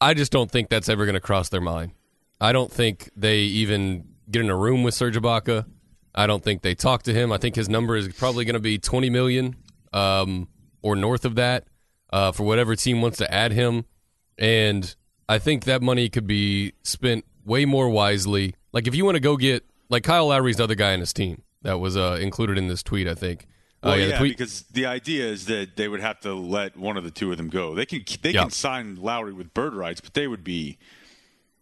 I 0.00 0.14
just 0.14 0.32
don't 0.32 0.50
think 0.50 0.68
that's 0.68 0.88
ever 0.88 1.04
going 1.04 1.14
to 1.14 1.20
cross 1.20 1.48
their 1.48 1.60
mind. 1.60 1.92
I 2.40 2.52
don't 2.52 2.72
think 2.72 3.10
they 3.14 3.40
even 3.40 4.04
get 4.30 4.42
in 4.42 4.50
a 4.50 4.56
room 4.56 4.82
with 4.82 4.94
Serge 4.94 5.16
Ibaka. 5.16 5.66
I 6.14 6.26
don't 6.26 6.42
think 6.42 6.62
they 6.62 6.74
talk 6.74 7.02
to 7.04 7.12
him. 7.12 7.32
I 7.32 7.38
think 7.38 7.54
his 7.54 7.68
number 7.68 7.96
is 7.96 8.08
probably 8.14 8.44
going 8.44 8.54
to 8.54 8.60
be 8.60 8.78
20 8.78 9.10
million 9.10 9.56
um, 9.92 10.48
or 10.82 10.96
north 10.96 11.24
of 11.24 11.34
that 11.36 11.66
uh, 12.12 12.32
for 12.32 12.44
whatever 12.44 12.74
team 12.74 13.02
wants 13.02 13.18
to 13.18 13.32
add 13.32 13.52
him. 13.52 13.84
And 14.38 14.94
I 15.28 15.38
think 15.38 15.64
that 15.64 15.82
money 15.82 16.08
could 16.08 16.26
be 16.26 16.72
spent 16.82 17.24
way 17.44 17.64
more 17.64 17.88
wisely. 17.88 18.54
Like 18.72 18.86
if 18.86 18.94
you 18.94 19.04
want 19.04 19.16
to 19.16 19.20
go 19.20 19.36
get 19.36 19.64
like 19.88 20.02
Kyle 20.02 20.28
Lowry's 20.28 20.56
the 20.56 20.64
other 20.64 20.74
guy 20.74 20.92
in 20.92 21.00
his 21.00 21.12
team 21.12 21.42
that 21.62 21.78
was 21.78 21.96
uh, 21.96 22.18
included 22.20 22.58
in 22.58 22.68
this 22.68 22.82
tweet. 22.82 23.06
I 23.08 23.14
think. 23.14 23.46
Well, 23.82 23.94
uh, 23.94 23.96
yeah, 23.96 24.06
the 24.08 24.16
tweet- 24.18 24.36
because 24.36 24.62
the 24.72 24.86
idea 24.86 25.24
is 25.26 25.46
that 25.46 25.76
they 25.76 25.88
would 25.88 26.00
have 26.00 26.20
to 26.20 26.34
let 26.34 26.76
one 26.76 26.96
of 26.98 27.04
the 27.04 27.10
two 27.10 27.30
of 27.30 27.38
them 27.38 27.48
go. 27.48 27.74
They 27.74 27.86
can 27.86 28.04
they 28.22 28.30
Yeah. 28.32 28.42
can 28.42 28.50
sign 28.50 28.96
Lowry 28.96 29.32
with 29.32 29.54
bird 29.54 29.74
rights, 29.74 30.00
but 30.00 30.12
they 30.14 30.26
would 30.26 30.44
be 30.44 30.78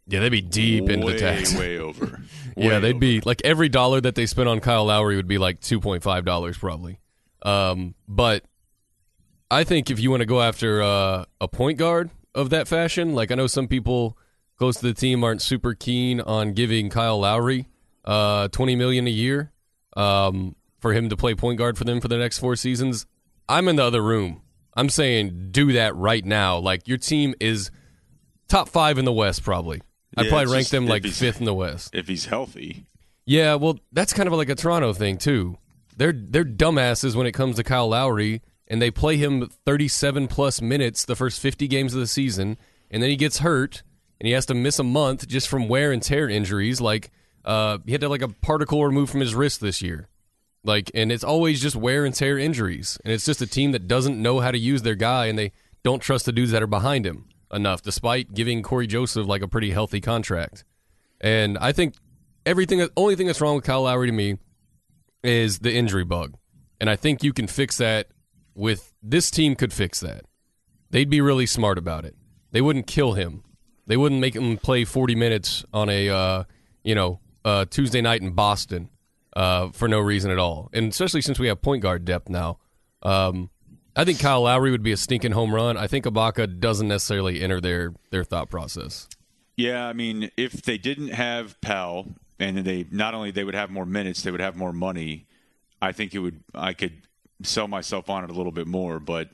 yeah, 0.07 0.21
they'd 0.21 0.31
be 0.31 0.41
deep 0.41 0.89
into 0.89 1.07
the 1.13 1.19
tax. 1.19 1.55
way 1.57 1.79
over. 1.79 2.21
Yeah, 2.57 2.79
they'd 2.81 2.91
over. 2.95 2.99
be 2.99 3.21
like 3.21 3.41
every 3.45 3.69
dollar 3.69 4.01
that 4.01 4.15
they 4.15 4.27
spent 4.27 4.49
on 4.49 4.59
Kyle 4.61 4.87
Lowry 4.87 5.17
would 5.17 5.29
be 5.29 5.39
like 5.39 5.61
two 5.61 5.81
point 5.81 6.03
five 6.03 6.25
dollars 6.25 6.57
probably. 6.59 6.99
Um, 7.43 7.95
but 8.09 8.45
I 9.51 9.65
think 9.65 9.91
if 9.91 10.01
you 10.01 10.11
want 10.11 10.21
to 10.23 10.27
go 10.27 10.43
after 10.43 10.83
uh, 10.83 11.25
a 11.41 11.49
point 11.49 11.79
guard 11.79 12.11
of 12.35 12.51
that 12.51 12.67
fashion, 12.69 13.15
like 13.15 13.31
I 13.31 13.35
know 13.37 13.47
some 13.47 13.69
people 13.69 14.19
close 14.57 14.77
to 14.81 14.87
the 14.87 14.95
team 14.95 15.23
aren't 15.23 15.41
super 15.43 15.75
keen 15.75 16.21
on 16.21 16.53
giving 16.53 16.91
Kyle 16.91 17.21
Lowry 17.21 17.69
uh, 18.05 18.49
twenty 18.49 18.75
million 18.77 19.07
a 19.07 19.11
year 19.11 19.53
um, 19.99 20.55
for 20.79 20.93
him 20.95 21.09
to 21.09 21.17
play 21.17 21.35
point 21.35 21.59
guard 21.59 21.77
for 21.77 21.85
them 21.85 22.01
for 22.01 22.09
the 22.09 22.17
next 22.17 22.39
four 22.39 22.57
seasons. 22.57 23.05
I'm 23.49 23.69
in 23.69 23.77
the 23.77 23.85
other 23.85 24.03
room. 24.03 24.43
I'm 24.75 24.89
saying 24.89 25.49
do 25.51 25.73
that 25.73 25.97
right 25.97 26.25
now. 26.25 26.59
Like 26.59 26.87
your 26.87 26.99
team 26.99 27.35
is 27.41 27.71
top 28.49 28.69
five 28.69 28.97
in 28.97 29.05
the 29.05 29.13
West, 29.13 29.43
probably. 29.43 29.83
I'd 30.17 30.29
probably 30.29 30.53
rank 30.53 30.69
them 30.69 30.87
like 30.87 31.05
fifth 31.05 31.41
in 31.41 31.45
the 31.45 31.55
West. 31.55 31.95
if 31.95 32.09
he's 32.09 32.27
healthy. 32.27 32.87
Yeah, 33.27 33.57
well, 33.57 33.79
that's 33.93 34.13
kind 34.13 34.27
of 34.27 34.33
like 34.33 34.49
a 34.49 34.55
Toronto 34.55 34.93
thing 34.93 35.19
too. 35.19 35.59
They're 35.97 36.15
they're 36.15 36.45
dumbasses 36.45 37.15
when 37.15 37.27
it 37.27 37.33
comes 37.33 37.57
to 37.57 37.65
Kyle 37.65 37.89
Lowry, 37.89 38.41
and 38.69 38.81
they 38.81 38.91
play 38.91 39.17
him 39.17 39.51
37 39.67 40.29
plus 40.29 40.63
minutes 40.63 41.05
the 41.05 41.17
first 41.17 41.41
50 41.41 41.69
games 41.69 41.93
of 41.93 42.01
the 42.01 42.07
season, 42.07 42.57
and 42.91 43.03
then 43.03 43.11
he 43.11 43.17
gets 43.17 43.39
hurt, 43.39 43.83
and 44.21 44.27
he 44.27 44.33
has 44.33 44.47
to 44.47 44.55
miss 44.55 44.79
a 44.79 44.85
month 44.85 45.27
just 45.29 45.49
from 45.49 45.69
wear 45.69 45.93
and 45.93 46.03
tear 46.03 46.29
injuries. 46.29 46.81
Like 46.81 47.11
uh, 47.45 47.79
he 47.87 47.93
had 47.93 48.01
to 48.03 48.09
like 48.09 48.23
a 48.23 48.29
particle 48.29 48.85
removed 48.85 49.11
from 49.11 49.21
his 49.21 49.35
wrist 49.35 49.61
this 49.61 49.83
year. 49.83 50.09
Like, 50.65 50.91
and 50.95 51.13
it's 51.13 51.25
always 51.25 51.63
just 51.63 51.77
wear 51.77 52.05
and 52.05 52.15
tear 52.15 52.39
injuries, 52.39 52.99
and 53.05 53.13
it's 53.13 53.25
just 53.25 53.41
a 53.41 53.47
team 53.47 53.73
that 53.73 53.87
doesn't 53.87 54.21
know 54.21 54.41
how 54.41 54.51
to 54.51 54.59
use 54.59 54.83
their 54.83 54.97
guy, 54.97 55.27
and 55.27 55.39
they 55.39 55.53
don't 55.83 56.01
trust 56.01 56.27
the 56.27 56.33
dudes 56.33 56.51
that 56.51 56.63
are 56.63 56.67
behind 56.67 57.07
him 57.07 57.29
enough, 57.53 57.83
despite 57.83 58.35
giving 58.35 58.63
Cory 58.63 58.87
Joseph 58.87 59.27
like 59.27 59.43
a 59.43 59.49
pretty 59.49 59.71
healthy 59.71 60.01
contract. 60.01 60.65
And 61.21 61.57
I 61.59 61.73
think 61.73 61.95
everything, 62.45 62.87
only 62.97 63.17
thing 63.17 63.27
that's 63.27 63.41
wrong 63.41 63.57
with 63.57 63.65
Kyle 63.65 63.83
Lowry 63.83 64.09
to 64.09 64.13
me 64.13 64.39
is 65.23 65.61
the 65.61 65.73
injury 65.73 66.05
bug. 66.05 66.37
And 66.81 66.89
I 66.89 66.97
think 66.97 67.23
you 67.23 67.33
can 67.33 67.47
fix 67.47 67.79
that 67.79 68.09
with 68.55 68.93
this 69.03 69.31
team 69.31 69.55
could 69.55 69.73
fix 69.73 70.01
that. 70.01 70.25
They'd 70.91 71.11
be 71.11 71.21
really 71.21 71.47
smart 71.47 71.79
about 71.79 72.05
it. 72.05 72.17
They 72.51 72.61
wouldn't 72.61 72.87
kill 72.87 73.13
him. 73.13 73.45
They 73.87 73.97
wouldn't 73.97 74.21
make 74.21 74.35
him 74.35 74.57
play 74.59 74.85
40 74.85 75.15
minutes 75.15 75.65
on 75.73 75.89
a, 75.89 76.09
uh, 76.09 76.45
you 76.83 76.95
know, 76.95 77.21
uh, 77.49 77.65
Tuesday 77.65 78.01
night 78.01 78.21
in 78.21 78.31
Boston 78.33 78.91
uh, 79.35 79.69
for 79.71 79.89
no 79.89 80.01
reason 80.01 80.31
at 80.31 80.39
all. 80.39 80.69
And 80.73 80.91
especially 80.93 81.23
since 81.23 81.39
we 81.39 81.49
have 81.49 81.63
point 81.63 81.83
guard 81.83 82.05
depth 82.05 82.29
now. 82.29 82.59
Um, 83.03 83.51
I 83.97 84.05
think 84.05 84.21
Kyle 84.21 84.43
Lowry 84.43 84.71
would 84.71 84.83
be 84.83 84.93
a 84.93 84.97
stinking 84.97 85.33
home 85.33 85.53
run. 85.55 85.77
I 85.77 85.87
think 85.89 86.05
Ibaka 86.05 86.61
doesn't 86.61 86.87
necessarily 86.87 87.41
enter 87.41 87.61
their, 87.61 87.95
their 88.11 88.23
thought 88.23 88.49
process. 88.51 89.09
Yeah, 89.57 89.87
I 89.89 89.93
mean, 89.93 90.31
if 90.37 90.63
they 90.63 90.79
didn't 90.79 91.09
have 91.09 91.61
Powell, 91.61 92.07
and 92.39 92.59
they 92.59 92.87
not 92.93 93.15
only 93.15 93.33
they 93.33 93.43
would 93.43 93.57
have 93.57 93.71
more 93.71 93.85
minutes, 93.87 94.23
they 94.23 94.31
would 94.31 94.41
have 94.41 94.55
more 94.55 94.73
money. 94.73 95.27
I 95.83 95.91
think 95.91 96.15
it 96.15 96.21
would. 96.21 96.45
I 96.55 96.75
could 96.75 97.03
sell 97.43 97.67
myself 97.67 98.09
on 98.09 98.23
it 98.23 98.31
a 98.31 98.33
little 98.35 98.53
bit 98.53 98.69
more, 98.69 99.01
but 99.01 99.31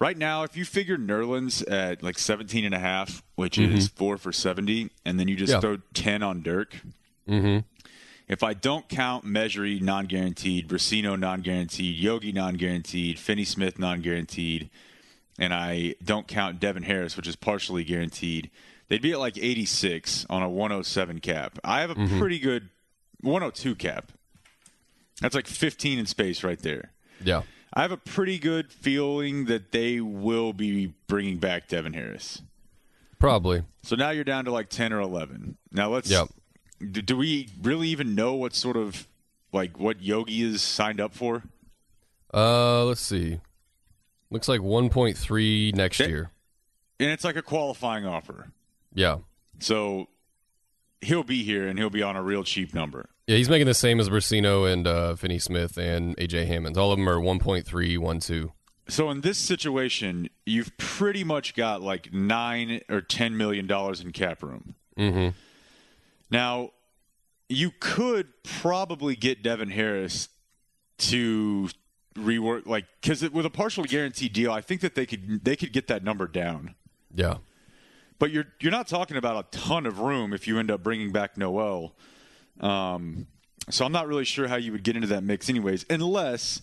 right 0.00 0.18
now, 0.18 0.42
if 0.42 0.56
you 0.56 0.64
figure 0.64 0.96
Nerlens 0.98 1.62
at 1.70 2.02
like 2.02 2.18
17 2.18 2.64
and 2.64 2.74
a 2.74 2.78
half, 2.80 3.22
which 3.36 3.56
is 3.58 3.86
four 3.88 4.16
for 4.16 4.32
70, 4.32 4.90
and 5.04 5.20
then 5.20 5.28
you 5.28 5.36
just 5.36 5.52
Yeah. 5.52 5.60
throw 5.60 5.76
10 5.94 6.24
on 6.24 6.42
Dirk. 6.42 6.76
Mm-hmm. 7.30 7.58
If 8.28 8.42
I 8.42 8.54
don't 8.54 8.88
count 8.88 9.24
Mejri 9.24 9.80
non-guaranteed, 9.80 10.68
Brussino 10.68 11.18
non-guaranteed, 11.18 11.96
Yogi 11.96 12.32
non-guaranteed, 12.32 13.18
Finney 13.18 13.44
Smith 13.44 13.78
non-guaranteed, 13.78 14.70
and 15.38 15.52
I 15.52 15.96
don't 16.04 16.28
count 16.28 16.60
Devin 16.60 16.84
Harris, 16.84 17.16
which 17.16 17.26
is 17.26 17.34
partially 17.34 17.82
guaranteed, 17.82 18.50
they'd 18.88 19.02
be 19.02 19.12
at 19.12 19.18
like 19.18 19.36
86 19.36 20.26
on 20.30 20.42
a 20.42 20.48
107 20.48 21.20
cap. 21.20 21.58
I 21.64 21.80
have 21.80 21.90
a 21.90 21.94
pretty 22.18 22.38
good 22.38 22.68
102 23.22 23.74
cap. 23.74 24.12
That's 25.20 25.34
like 25.34 25.46
15 25.46 25.98
in 25.98 26.06
space 26.06 26.44
right 26.44 26.58
there. 26.60 26.92
Yeah. 27.22 27.42
I 27.72 27.82
have 27.82 27.92
a 27.92 27.96
pretty 27.96 28.38
good 28.38 28.72
feeling 28.72 29.46
that 29.46 29.72
they 29.72 30.00
will 30.00 30.52
be 30.52 30.94
bringing 31.06 31.38
back 31.38 31.68
Devin 31.68 31.94
Harris. 31.94 32.42
Probably. 33.18 33.62
So 33.82 33.96
now 33.96 34.10
you're 34.10 34.24
down 34.24 34.44
to 34.46 34.50
like 34.52 34.70
10 34.70 34.92
or 34.92 35.00
11. 35.00 35.56
Now 35.72 35.90
let's. 35.90 36.10
Yep. 36.10 36.28
Do, 36.80 37.02
do 37.02 37.16
we 37.16 37.48
really 37.62 37.88
even 37.88 38.14
know 38.14 38.34
what 38.34 38.54
sort 38.54 38.76
of 38.76 39.06
like 39.52 39.78
what 39.78 40.02
Yogi 40.02 40.42
is 40.42 40.62
signed 40.62 41.00
up 41.00 41.14
for? 41.14 41.42
Uh, 42.32 42.84
let's 42.84 43.00
see. 43.00 43.40
Looks 44.30 44.48
like 44.48 44.60
1.3 44.60 45.74
next 45.74 46.00
Okay. 46.00 46.08
year. 46.10 46.30
And 46.98 47.10
it's 47.10 47.24
like 47.24 47.36
a 47.36 47.42
qualifying 47.42 48.06
offer. 48.06 48.52
Yeah. 48.94 49.18
So 49.58 50.08
he'll 51.00 51.24
be 51.24 51.42
here 51.42 51.66
and 51.66 51.78
he'll 51.78 51.90
be 51.90 52.02
on 52.02 52.16
a 52.16 52.22
real 52.22 52.44
cheap 52.44 52.72
number. 52.74 53.08
Yeah, 53.26 53.36
he's 53.36 53.48
making 53.48 53.66
the 53.66 53.74
same 53.74 54.00
as 54.00 54.08
Brussino 54.08 54.70
and 54.70 54.86
uh, 54.86 55.14
Finney 55.16 55.38
Smith 55.38 55.76
and 55.76 56.16
AJ 56.16 56.46
Hammons. 56.46 56.76
All 56.78 56.92
of 56.92 56.98
them 56.98 57.08
are 57.08 57.18
1.3, 57.18 57.64
1.2. 57.64 58.50
So 58.88 59.08
in 59.10 59.20
this 59.20 59.38
situation, 59.38 60.28
you've 60.44 60.76
pretty 60.76 61.22
much 61.24 61.54
got 61.54 61.80
like 61.80 62.12
nine 62.12 62.80
or 62.88 63.00
ten 63.00 63.36
million 63.36 63.68
dollars 63.68 64.00
in 64.00 64.10
cap 64.10 64.42
room. 64.42 64.74
Mm-hmm. 64.98 65.28
Now, 66.30 66.70
you 67.48 67.72
could 67.80 68.28
probably 68.44 69.16
get 69.16 69.42
Devin 69.42 69.70
Harris 69.70 70.28
to 70.98 71.68
rework, 72.16 72.66
like, 72.66 72.86
because 73.00 73.28
with 73.30 73.46
a 73.46 73.50
partial 73.50 73.84
guarantee 73.84 74.28
deal, 74.28 74.52
I 74.52 74.60
think 74.60 74.80
that 74.82 74.94
they 74.94 75.06
could 75.06 75.44
they 75.44 75.56
could 75.56 75.72
get 75.72 75.86
that 75.88 76.04
number 76.04 76.26
down. 76.26 76.74
Yeah. 77.14 77.38
But 78.18 78.30
you're 78.30 78.46
you're 78.60 78.70
not 78.72 78.86
talking 78.86 79.16
about 79.16 79.44
a 79.54 79.58
ton 79.58 79.86
of 79.86 79.98
room 79.98 80.32
if 80.32 80.46
you 80.46 80.58
end 80.58 80.70
up 80.70 80.82
bringing 80.82 81.10
back 81.10 81.36
Noel. 81.36 81.94
Um, 82.60 83.26
so 83.70 83.84
I'm 83.84 83.92
not 83.92 84.06
really 84.06 84.24
sure 84.24 84.46
how 84.48 84.56
you 84.56 84.72
would 84.72 84.82
get 84.82 84.94
into 84.96 85.08
that 85.08 85.22
mix, 85.24 85.48
anyways, 85.48 85.86
unless 85.88 86.60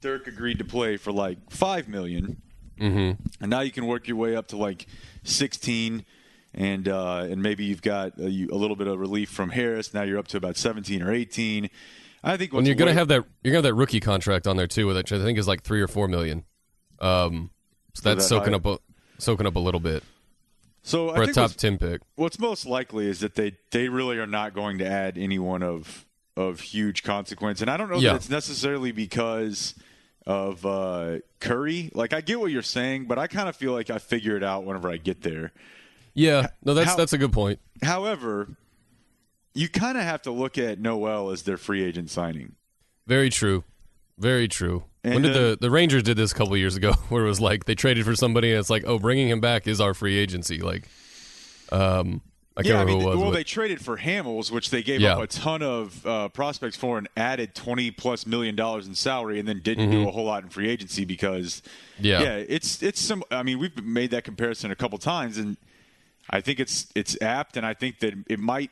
Dirk 0.00 0.26
agreed 0.26 0.58
to 0.58 0.64
play 0.64 0.96
for 0.96 1.12
like 1.12 1.38
five 1.50 1.88
million, 1.88 2.42
Mm-hmm. 2.80 3.20
and 3.42 3.50
now 3.50 3.60
you 3.60 3.72
can 3.72 3.86
work 3.86 4.06
your 4.06 4.16
way 4.16 4.36
up 4.36 4.46
to 4.48 4.56
like 4.56 4.86
16, 5.24 6.04
and 6.58 6.88
uh, 6.88 7.26
and 7.30 7.40
maybe 7.40 7.64
you've 7.64 7.80
got 7.80 8.18
a, 8.18 8.24
a 8.26 8.56
little 8.56 8.76
bit 8.76 8.88
of 8.88 8.98
relief 8.98 9.30
from 9.30 9.48
Harris. 9.50 9.94
Now 9.94 10.02
you're 10.02 10.18
up 10.18 10.26
to 10.28 10.36
about 10.36 10.56
17 10.56 11.02
or 11.02 11.12
18. 11.12 11.70
I 12.24 12.36
think 12.36 12.52
what's 12.52 12.66
you're 12.66 12.74
gonna 12.74 12.92
have 12.92 13.08
that 13.08 13.24
you're 13.42 13.52
gonna 13.52 13.58
have 13.58 13.62
that 13.62 13.74
rookie 13.74 14.00
contract 14.00 14.46
on 14.48 14.56
there 14.56 14.66
too, 14.66 14.88
which 14.88 15.12
I 15.12 15.18
think 15.18 15.38
is 15.38 15.46
like 15.46 15.62
three 15.62 15.80
or 15.80 15.86
four 15.88 16.08
million. 16.08 16.44
Um, 16.98 17.50
so 17.94 18.02
that's 18.02 18.24
that 18.24 18.28
soaking 18.28 18.52
high? 18.52 18.56
up 18.56 18.66
a 18.66 18.78
soaking 19.18 19.46
up 19.46 19.54
a 19.54 19.60
little 19.60 19.80
bit 19.80 20.02
so 20.82 21.10
I 21.10 21.14
for 21.16 21.22
a 21.22 21.32
top 21.32 21.52
ten 21.52 21.78
pick. 21.78 22.00
What's 22.16 22.40
most 22.40 22.66
likely 22.66 23.06
is 23.06 23.20
that 23.20 23.36
they 23.36 23.56
they 23.70 23.88
really 23.88 24.18
are 24.18 24.26
not 24.26 24.52
going 24.52 24.78
to 24.78 24.86
add 24.86 25.16
anyone 25.16 25.62
of 25.62 26.06
of 26.36 26.60
huge 26.60 27.04
consequence, 27.04 27.60
and 27.60 27.70
I 27.70 27.76
don't 27.76 27.88
know 27.88 27.98
Yeah. 27.98 28.12
that 28.12 28.16
it's 28.16 28.30
necessarily 28.30 28.90
because 28.90 29.74
of 30.26 30.66
uh, 30.66 31.18
Curry. 31.38 31.90
Like 31.94 32.12
I 32.12 32.20
get 32.20 32.40
what 32.40 32.50
you're 32.50 32.62
saying, 32.62 33.04
but 33.06 33.16
I 33.18 33.28
kind 33.28 33.48
of 33.48 33.54
feel 33.54 33.72
like 33.72 33.90
I 33.90 33.98
figure 33.98 34.36
it 34.36 34.42
out 34.42 34.64
whenever 34.64 34.90
I 34.90 34.96
get 34.96 35.22
there. 35.22 35.52
Yeah, 36.18 36.48
no, 36.64 36.74
that's 36.74 36.90
How- 36.90 36.96
that's 36.96 37.12
a 37.12 37.18
good 37.18 37.32
point. 37.32 37.60
However, 37.82 38.48
you 39.54 39.68
kind 39.68 39.96
of 39.96 40.04
have 40.04 40.22
to 40.22 40.30
look 40.32 40.58
at 40.58 40.80
Noel 40.80 41.30
as 41.30 41.42
their 41.42 41.56
free 41.56 41.82
agent 41.84 42.10
signing, 42.10 42.56
Very 43.06 43.30
true. 43.30 43.64
Very 44.18 44.48
true. 44.48 44.84
And, 45.04 45.14
when 45.14 45.22
did 45.22 45.36
uh, 45.36 45.38
the 45.50 45.58
the 45.60 45.70
Rangers 45.70 46.02
did 46.02 46.16
this 46.16 46.32
a 46.32 46.34
couple 46.34 46.56
years 46.56 46.74
ago, 46.76 46.92
where 47.08 47.24
it 47.24 47.28
was 47.28 47.40
like 47.40 47.66
they 47.66 47.74
traded 47.76 48.04
for 48.04 48.16
somebody, 48.16 48.50
and 48.50 48.58
it's 48.58 48.68
like, 48.70 48.82
oh, 48.86 48.98
bringing 48.98 49.28
him 49.28 49.40
back 49.40 49.68
is 49.68 49.80
our 49.80 49.94
free 49.94 50.18
agency. 50.18 50.58
Like, 50.58 50.88
um, 51.70 52.20
I 52.56 52.62
can't 52.62 52.74
yeah, 52.74 52.80
I 52.80 52.84
mean, 52.84 53.00
who 53.00 53.06
was. 53.06 53.16
well, 53.16 53.26
but- 53.26 53.34
they 53.36 53.44
traded 53.44 53.80
for 53.80 53.96
Hamels, 53.96 54.50
which 54.50 54.70
they 54.70 54.82
gave 54.82 55.00
Yeah. 55.00 55.12
up 55.14 55.20
a 55.22 55.26
ton 55.28 55.62
of 55.62 56.04
uh, 56.04 56.28
prospects 56.30 56.76
for, 56.76 56.98
and 56.98 57.08
added 57.16 57.54
twenty 57.54 57.92
plus 57.92 58.26
million 58.26 58.56
dollars 58.56 58.88
in 58.88 58.94
salary, 58.96 59.38
and 59.38 59.46
then 59.48 59.60
didn't 59.60 59.90
do 59.92 60.08
a 60.08 60.10
whole 60.10 60.24
lot 60.24 60.42
in 60.42 60.48
free 60.50 60.68
agency 60.68 61.04
because, 61.04 61.62
Mm-hmm. 61.96 62.04
Yeah. 62.06 62.20
yeah, 62.22 62.36
it's 62.48 62.82
it's 62.82 63.00
some. 63.00 63.22
I 63.30 63.44
mean, 63.44 63.58
we've 63.60 63.82
made 63.84 64.10
that 64.10 64.24
comparison 64.24 64.72
a 64.72 64.76
couple 64.76 64.98
times, 64.98 65.38
and 65.38 65.56
I 66.30 66.40
think 66.40 66.60
it's 66.60 66.86
it's 66.94 67.20
apt, 67.22 67.56
and 67.56 67.64
I 67.64 67.74
think 67.74 68.00
that 68.00 68.14
it 68.28 68.38
might 68.38 68.70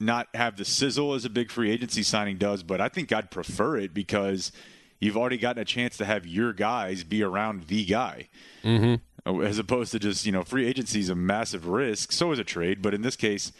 not 0.00 0.28
have 0.34 0.56
the 0.56 0.64
sizzle 0.64 1.14
as 1.14 1.24
a 1.24 1.30
big 1.30 1.50
free 1.50 1.70
agency 1.70 2.02
signing 2.02 2.36
does, 2.36 2.62
but 2.62 2.80
I 2.80 2.88
think 2.88 3.12
I'd 3.12 3.30
prefer 3.30 3.76
it 3.76 3.94
because 3.94 4.52
you've 5.00 5.16
already 5.16 5.38
gotten 5.38 5.62
a 5.62 5.64
chance 5.64 5.96
to 5.98 6.04
have 6.04 6.26
your 6.26 6.52
guys 6.52 7.04
be 7.04 7.22
around 7.22 7.68
the 7.68 7.84
guy 7.84 8.28
mm-hmm. 8.62 9.42
as 9.42 9.58
opposed 9.58 9.92
to 9.92 9.98
just 9.98 10.26
you 10.26 10.32
know 10.32 10.42
free 10.42 10.66
agency 10.66 11.00
is 11.00 11.08
a 11.08 11.14
massive 11.14 11.66
risk. 11.66 12.12
So 12.12 12.32
is 12.32 12.38
a 12.38 12.44
trade, 12.44 12.82
but 12.82 12.94
in 12.94 13.02
this 13.02 13.16
case, 13.16 13.52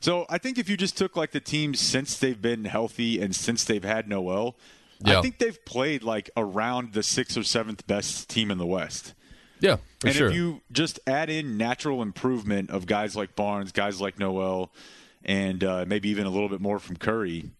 so 0.00 0.24
I 0.30 0.38
think 0.38 0.58
if 0.58 0.68
you 0.68 0.76
just 0.76 0.96
took 0.96 1.16
like 1.16 1.32
the 1.32 1.40
teams 1.40 1.78
since 1.78 2.16
they've 2.16 2.40
been 2.40 2.64
healthy 2.64 3.20
and 3.20 3.36
since 3.36 3.64
they've 3.64 3.84
had 3.84 4.08
Noel, 4.08 4.56
Yeah. 5.04 5.18
I 5.18 5.22
think 5.22 5.38
they've 5.38 5.62
played 5.64 6.02
like 6.02 6.30
around 6.36 6.94
the 6.94 7.02
sixth 7.02 7.36
or 7.36 7.42
seventh 7.42 7.86
best 7.86 8.28
team 8.28 8.50
in 8.50 8.58
the 8.58 8.66
West. 8.66 9.14
Yeah, 9.60 9.76
for 10.00 10.08
and 10.08 10.16
sure. 10.16 10.28
if 10.28 10.34
you 10.34 10.60
just 10.72 11.00
add 11.06 11.30
in 11.30 11.56
natural 11.56 12.02
improvement 12.02 12.70
of 12.70 12.86
guys 12.86 13.16
like 13.16 13.36
Barnes, 13.36 13.72
guys 13.72 14.00
like 14.00 14.18
Noel, 14.18 14.72
and 15.24 15.62
uh, 15.62 15.84
maybe 15.86 16.08
even 16.08 16.26
a 16.26 16.30
little 16.30 16.48
bit 16.48 16.60
more 16.60 16.78
from 16.78 16.96
Curry, 16.96 17.50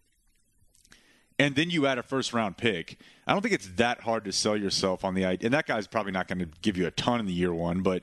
and 1.38 1.54
then 1.54 1.70
you 1.70 1.86
add 1.86 1.98
a 1.98 2.02
first 2.02 2.32
round 2.34 2.58
pick, 2.58 2.98
I 3.26 3.32
don't 3.32 3.40
think 3.40 3.54
it's 3.54 3.68
that 3.76 4.00
hard 4.00 4.24
to 4.24 4.32
sell 4.32 4.56
yourself 4.56 5.04
on 5.04 5.14
the 5.14 5.24
idea. 5.24 5.46
And 5.46 5.54
that 5.54 5.66
guy's 5.66 5.86
probably 5.86 6.12
not 6.12 6.28
going 6.28 6.40
to 6.40 6.48
give 6.60 6.76
you 6.76 6.86
a 6.86 6.90
ton 6.90 7.18
in 7.18 7.26
the 7.26 7.32
year 7.32 7.54
one, 7.54 7.80
but 7.80 8.02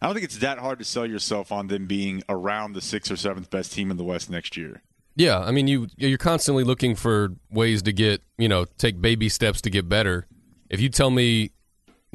I 0.00 0.06
don't 0.06 0.14
think 0.14 0.24
it's 0.24 0.38
that 0.38 0.58
hard 0.58 0.78
to 0.78 0.84
sell 0.84 1.04
yourself 1.04 1.50
on 1.50 1.66
them 1.66 1.86
being 1.86 2.22
around 2.28 2.74
the 2.74 2.80
sixth 2.80 3.10
or 3.10 3.16
seventh 3.16 3.50
best 3.50 3.72
team 3.72 3.90
in 3.90 3.96
the 3.96 4.04
West 4.04 4.30
next 4.30 4.56
year. 4.56 4.82
Yeah, 5.16 5.38
I 5.40 5.50
mean 5.50 5.66
you 5.66 5.88
you're 5.96 6.18
constantly 6.18 6.62
looking 6.62 6.94
for 6.94 7.34
ways 7.50 7.82
to 7.82 7.92
get, 7.92 8.22
you 8.38 8.48
know, 8.48 8.66
take 8.78 9.00
baby 9.00 9.28
steps 9.30 9.62
to 9.62 9.70
get 9.70 9.88
better. 9.88 10.28
If 10.68 10.80
you 10.80 10.88
tell 10.88 11.10
me 11.10 11.52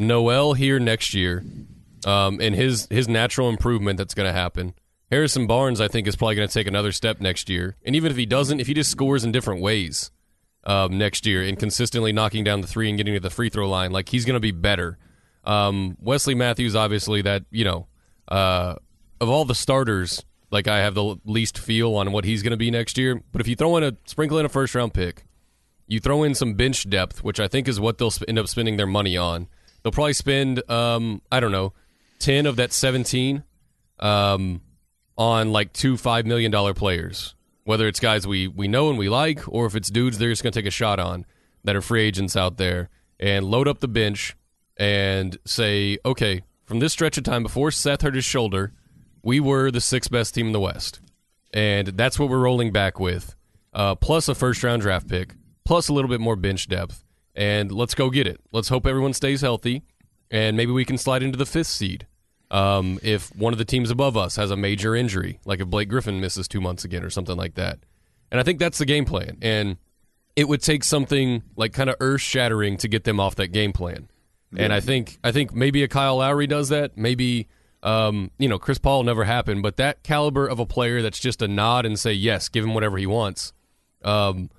Noel 0.01 0.53
here 0.53 0.79
next 0.79 1.13
year, 1.13 1.43
um, 2.05 2.39
and 2.41 2.55
his 2.55 2.87
his 2.89 3.07
natural 3.07 3.49
improvement 3.49 3.97
that's 3.97 4.13
going 4.13 4.27
to 4.27 4.33
happen. 4.33 4.73
Harrison 5.09 5.45
Barnes, 5.45 5.81
I 5.81 5.89
think, 5.89 6.07
is 6.07 6.15
probably 6.15 6.35
going 6.35 6.47
to 6.47 6.53
take 6.53 6.67
another 6.67 6.93
step 6.93 7.19
next 7.19 7.49
year. 7.49 7.75
And 7.85 7.95
even 7.95 8.11
if 8.11 8.17
he 8.17 8.25
doesn't, 8.25 8.61
if 8.61 8.67
he 8.67 8.73
just 8.73 8.89
scores 8.89 9.25
in 9.25 9.33
different 9.33 9.61
ways 9.61 10.09
um, 10.63 10.97
next 10.97 11.25
year 11.25 11.43
and 11.43 11.59
consistently 11.59 12.13
knocking 12.13 12.45
down 12.45 12.61
the 12.61 12.67
three 12.67 12.87
and 12.87 12.97
getting 12.97 13.13
to 13.13 13.19
the 13.19 13.29
free 13.29 13.49
throw 13.49 13.69
line, 13.69 13.91
like 13.91 14.07
he's 14.07 14.23
going 14.23 14.35
to 14.35 14.39
be 14.39 14.51
better. 14.51 14.97
Um, 15.43 15.97
Wesley 15.99 16.33
Matthews, 16.33 16.75
obviously, 16.75 17.21
that 17.23 17.43
you 17.51 17.65
know, 17.65 17.87
uh, 18.29 18.75
of 19.19 19.29
all 19.29 19.43
the 19.43 19.55
starters, 19.55 20.23
like 20.49 20.67
I 20.67 20.79
have 20.79 20.93
the 20.93 21.17
least 21.25 21.57
feel 21.57 21.95
on 21.95 22.13
what 22.13 22.23
he's 22.23 22.41
going 22.41 22.51
to 22.51 22.57
be 22.57 22.71
next 22.71 22.97
year. 22.97 23.21
But 23.31 23.41
if 23.41 23.47
you 23.49 23.55
throw 23.57 23.75
in 23.77 23.83
a 23.83 23.97
sprinkle 24.05 24.39
in 24.39 24.45
a 24.45 24.49
first 24.49 24.73
round 24.73 24.93
pick, 24.93 25.25
you 25.87 25.99
throw 25.99 26.23
in 26.23 26.35
some 26.35 26.53
bench 26.53 26.89
depth, 26.89 27.21
which 27.21 27.39
I 27.41 27.49
think 27.49 27.67
is 27.67 27.79
what 27.79 27.97
they'll 27.97 28.13
end 28.25 28.39
up 28.39 28.47
spending 28.47 28.77
their 28.77 28.87
money 28.87 29.17
on. 29.17 29.47
They'll 29.83 29.91
probably 29.91 30.13
spend, 30.13 30.69
um, 30.69 31.21
I 31.31 31.39
don't 31.39 31.51
know, 31.51 31.73
ten 32.19 32.45
of 32.45 32.55
that 32.57 32.71
seventeen 32.71 33.43
um, 33.99 34.61
on 35.17 35.51
like 35.51 35.73
two 35.73 35.97
five 35.97 36.25
million 36.25 36.51
dollar 36.51 36.73
players. 36.73 37.35
Whether 37.63 37.87
it's 37.87 37.99
guys 37.99 38.25
we 38.25 38.47
we 38.47 38.67
know 38.67 38.89
and 38.89 38.97
we 38.97 39.09
like, 39.09 39.47
or 39.47 39.65
if 39.65 39.75
it's 39.75 39.89
dudes 39.89 40.17
they're 40.17 40.29
just 40.29 40.43
going 40.43 40.51
to 40.51 40.59
take 40.59 40.67
a 40.67 40.71
shot 40.71 40.99
on 40.99 41.25
that 41.63 41.75
are 41.75 41.81
free 41.81 42.01
agents 42.01 42.35
out 42.35 42.57
there, 42.57 42.89
and 43.19 43.45
load 43.45 43.67
up 43.67 43.79
the 43.79 43.87
bench 43.87 44.35
and 44.77 45.37
say, 45.45 45.99
okay, 46.03 46.41
from 46.65 46.79
this 46.79 46.91
stretch 46.91 47.17
of 47.17 47.23
time 47.23 47.43
before 47.43 47.69
Seth 47.69 48.01
hurt 48.01 48.15
his 48.15 48.25
shoulder, 48.25 48.73
we 49.21 49.39
were 49.39 49.69
the 49.69 49.81
sixth 49.81 50.09
best 50.09 50.33
team 50.33 50.47
in 50.47 50.53
the 50.53 50.59
West, 50.59 50.99
and 51.53 51.89
that's 51.89 52.17
what 52.17 52.29
we're 52.29 52.39
rolling 52.39 52.71
back 52.71 52.99
with, 52.99 53.35
uh, 53.73 53.93
plus 53.93 54.27
a 54.27 54.33
first 54.33 54.63
round 54.63 54.81
draft 54.81 55.07
pick, 55.07 55.35
plus 55.63 55.87
a 55.87 55.93
little 55.93 56.09
bit 56.09 56.19
more 56.19 56.35
bench 56.35 56.67
depth, 56.67 57.03
and 57.35 57.71
let's 57.71 57.95
go 57.95 58.09
get 58.09 58.27
it. 58.27 58.39
Let's 58.51 58.69
hope 58.69 58.85
everyone 58.85 59.13
stays 59.13 59.41
healthy, 59.41 59.83
and 60.29 60.57
maybe 60.57 60.71
we 60.71 60.85
can 60.85 60.97
slide 60.97 61.23
into 61.23 61.37
the 61.37 61.45
fifth 61.45 61.67
seed. 61.67 62.07
Um, 62.49 62.99
if 63.01 63.33
one 63.35 63.53
of 63.53 63.59
the 63.59 63.65
teams 63.65 63.89
above 63.89 64.17
us 64.17 64.35
has 64.35 64.51
a 64.51 64.57
major 64.57 64.93
injury, 64.95 65.39
like 65.45 65.61
if 65.61 65.67
Blake 65.67 65.87
Griffin 65.87 66.19
misses 66.19 66.47
two 66.47 66.59
months 66.59 66.83
again 66.83 67.03
or 67.03 67.09
something 67.09 67.37
like 67.37 67.55
that, 67.55 67.79
and 68.29 68.39
I 68.39 68.43
think 68.43 68.59
that's 68.59 68.77
the 68.77 68.85
game 68.85 69.05
plan, 69.05 69.37
and 69.41 69.77
it 70.35 70.47
would 70.47 70.61
take 70.61 70.83
something 70.83 71.43
like 71.55 71.73
kind 71.73 71.89
of 71.89 71.95
earth 71.99 72.21
shattering 72.21 72.77
to 72.77 72.87
get 72.87 73.03
them 73.03 73.19
off 73.19 73.35
that 73.35 73.49
game 73.49 73.73
plan. 73.73 74.09
And 74.55 74.73
I 74.73 74.81
think 74.81 75.17
I 75.23 75.31
think 75.31 75.53
maybe 75.53 75.81
a 75.83 75.87
Kyle 75.87 76.17
Lowry 76.17 76.45
does 76.45 76.69
that. 76.69 76.97
Maybe 76.97 77.47
um, 77.83 78.31
you 78.37 78.49
know 78.49 78.59
Chris 78.59 78.79
Paul 78.79 79.03
never 79.03 79.23
happened, 79.23 79.63
but 79.63 79.77
that 79.77 80.03
caliber 80.03 80.45
of 80.45 80.59
a 80.59 80.65
player 80.65 81.01
that's 81.01 81.19
just 81.19 81.41
a 81.41 81.47
nod 81.47 81.85
and 81.85 81.97
say 81.97 82.11
yes, 82.11 82.49
give 82.49 82.65
him 82.65 82.73
whatever 82.73 82.97
he 82.97 83.05
wants, 83.05 83.53
um, 84.03 84.49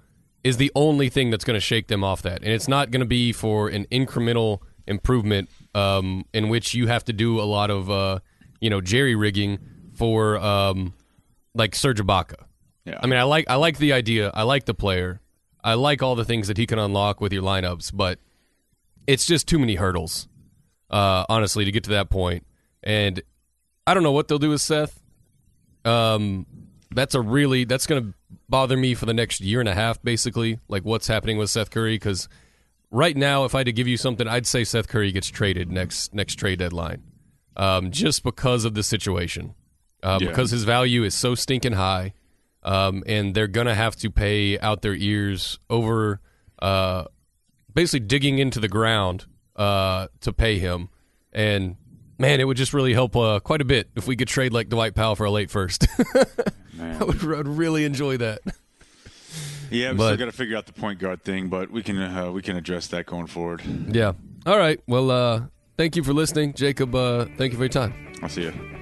is 0.44 0.56
the 0.56 0.72
only 0.74 1.08
thing 1.08 1.30
that's 1.30 1.44
going 1.44 1.56
to 1.56 1.60
shake 1.60 1.86
them 1.86 2.02
off 2.02 2.22
that. 2.22 2.42
And 2.42 2.52
it's 2.52 2.68
not 2.68 2.90
going 2.90 3.00
to 3.00 3.06
be 3.06 3.32
for 3.32 3.68
an 3.68 3.86
incremental 3.86 4.60
improvement 4.86 5.48
um, 5.74 6.24
in 6.32 6.48
which 6.48 6.74
you 6.74 6.88
have 6.88 7.04
to 7.04 7.12
do 7.12 7.40
a 7.40 7.44
lot 7.44 7.70
of 7.70 7.90
uh, 7.90 8.18
you 8.60 8.70
know 8.70 8.80
jerry 8.80 9.14
rigging 9.14 9.58
for 9.94 10.38
um, 10.38 10.94
like 11.54 11.74
Serge 11.74 12.00
Ibaka. 12.00 12.44
Yeah. 12.84 12.98
I 13.00 13.06
mean, 13.06 13.18
I 13.18 13.22
like 13.22 13.48
I 13.48 13.56
like 13.56 13.78
the 13.78 13.92
idea. 13.92 14.30
I 14.34 14.42
like 14.42 14.64
the 14.64 14.74
player. 14.74 15.20
I 15.62 15.74
like 15.74 16.02
all 16.02 16.16
the 16.16 16.24
things 16.24 16.48
that 16.48 16.56
he 16.56 16.66
can 16.66 16.78
unlock 16.78 17.20
with 17.20 17.32
your 17.32 17.42
lineups, 17.42 17.92
but 17.94 18.18
it's 19.06 19.26
just 19.26 19.46
too 19.46 19.60
many 19.60 19.76
hurdles, 19.76 20.26
uh, 20.90 21.24
honestly, 21.28 21.64
to 21.64 21.70
get 21.70 21.84
to 21.84 21.90
that 21.90 22.10
point. 22.10 22.44
And 22.82 23.22
I 23.86 23.94
don't 23.94 24.02
know 24.02 24.10
what 24.10 24.26
they'll 24.26 24.40
do 24.40 24.50
with 24.50 24.60
Seth. 24.60 25.00
Um, 25.84 26.46
that's 26.90 27.14
a 27.14 27.20
really 27.20 27.64
that's 27.64 27.86
going 27.86 28.02
to 28.02 28.14
bother 28.52 28.76
me 28.76 28.94
for 28.94 29.06
the 29.06 29.14
next 29.14 29.40
year 29.40 29.58
and 29.58 29.68
a 29.68 29.74
half, 29.74 30.00
basically. 30.02 30.60
Like 30.68 30.84
what's 30.84 31.08
happening 31.08 31.38
with 31.38 31.50
Seth 31.50 31.70
Curry? 31.70 31.94
Because 31.96 32.28
right 32.90 33.16
now, 33.16 33.44
if 33.46 33.54
I 33.54 33.60
had 33.60 33.66
to 33.66 33.72
give 33.72 33.88
you 33.88 33.96
something, 33.96 34.28
I'd 34.28 34.46
say 34.46 34.62
Seth 34.62 34.86
Curry 34.86 35.10
gets 35.10 35.28
traded 35.28 35.72
next 35.72 36.14
next 36.14 36.36
trade 36.36 36.58
deadline, 36.60 37.02
um, 37.56 37.90
just 37.90 38.22
because 38.22 38.64
of 38.64 38.74
the 38.74 38.82
situation, 38.82 39.54
uh, 40.02 40.18
Yeah. 40.20 40.28
because 40.28 40.50
his 40.52 40.64
value 40.64 41.02
is 41.02 41.14
so 41.14 41.34
stinking 41.34 41.72
high, 41.72 42.12
um, 42.62 43.02
and 43.06 43.34
they're 43.34 43.48
gonna 43.48 43.74
have 43.74 43.96
to 43.96 44.10
pay 44.10 44.58
out 44.60 44.82
their 44.82 44.94
ears 44.94 45.58
over, 45.70 46.20
uh, 46.60 47.04
basically 47.74 48.06
digging 48.06 48.38
into 48.38 48.60
the 48.60 48.68
ground 48.68 49.24
uh, 49.56 50.08
to 50.20 50.32
pay 50.32 50.58
him, 50.58 50.88
and 51.32 51.76
man, 52.22 52.40
it 52.40 52.44
would 52.44 52.56
just 52.56 52.72
really 52.72 52.94
help 52.94 53.14
uh, 53.16 53.40
quite 53.40 53.60
a 53.60 53.64
bit 53.66 53.90
if 53.96 54.06
we 54.06 54.16
could 54.16 54.28
trade 54.28 54.52
like 54.54 54.68
Dwight 54.70 54.94
Powell 54.94 55.14
for 55.16 55.24
a 55.24 55.30
late 55.30 55.50
first. 55.50 55.86
I 56.80 57.04
would, 57.04 57.22
I 57.22 57.26
would 57.26 57.48
really 57.48 57.84
enjoy 57.84 58.16
that. 58.16 58.40
Yeah, 59.70 59.92
we 59.92 59.98
But- 59.98 60.06
still 60.14 60.16
got 60.18 60.24
to 60.26 60.36
figure 60.36 60.56
out 60.56 60.66
the 60.66 60.72
point 60.72 60.98
guard 60.98 61.22
thing, 61.24 61.48
but 61.48 61.70
we 61.70 61.82
can 61.82 61.98
uh, 61.98 62.30
we 62.30 62.42
can 62.42 62.56
address 62.56 62.86
that 62.88 63.06
going 63.06 63.26
forward. 63.26 63.62
Yeah. 63.88 64.12
All 64.46 64.58
right. 64.58 64.80
Well, 64.86 65.10
uh, 65.10 65.42
thank 65.76 65.96
you 65.96 66.02
for 66.02 66.12
listening, 66.12 66.54
Jacob. 66.54 66.94
Uh, 66.94 67.26
thank 67.36 67.52
you 67.52 67.58
for 67.58 67.64
your 67.64 67.68
time. 67.68 68.12
I'll 68.22 68.28
see 68.28 68.42
you. 68.42 68.81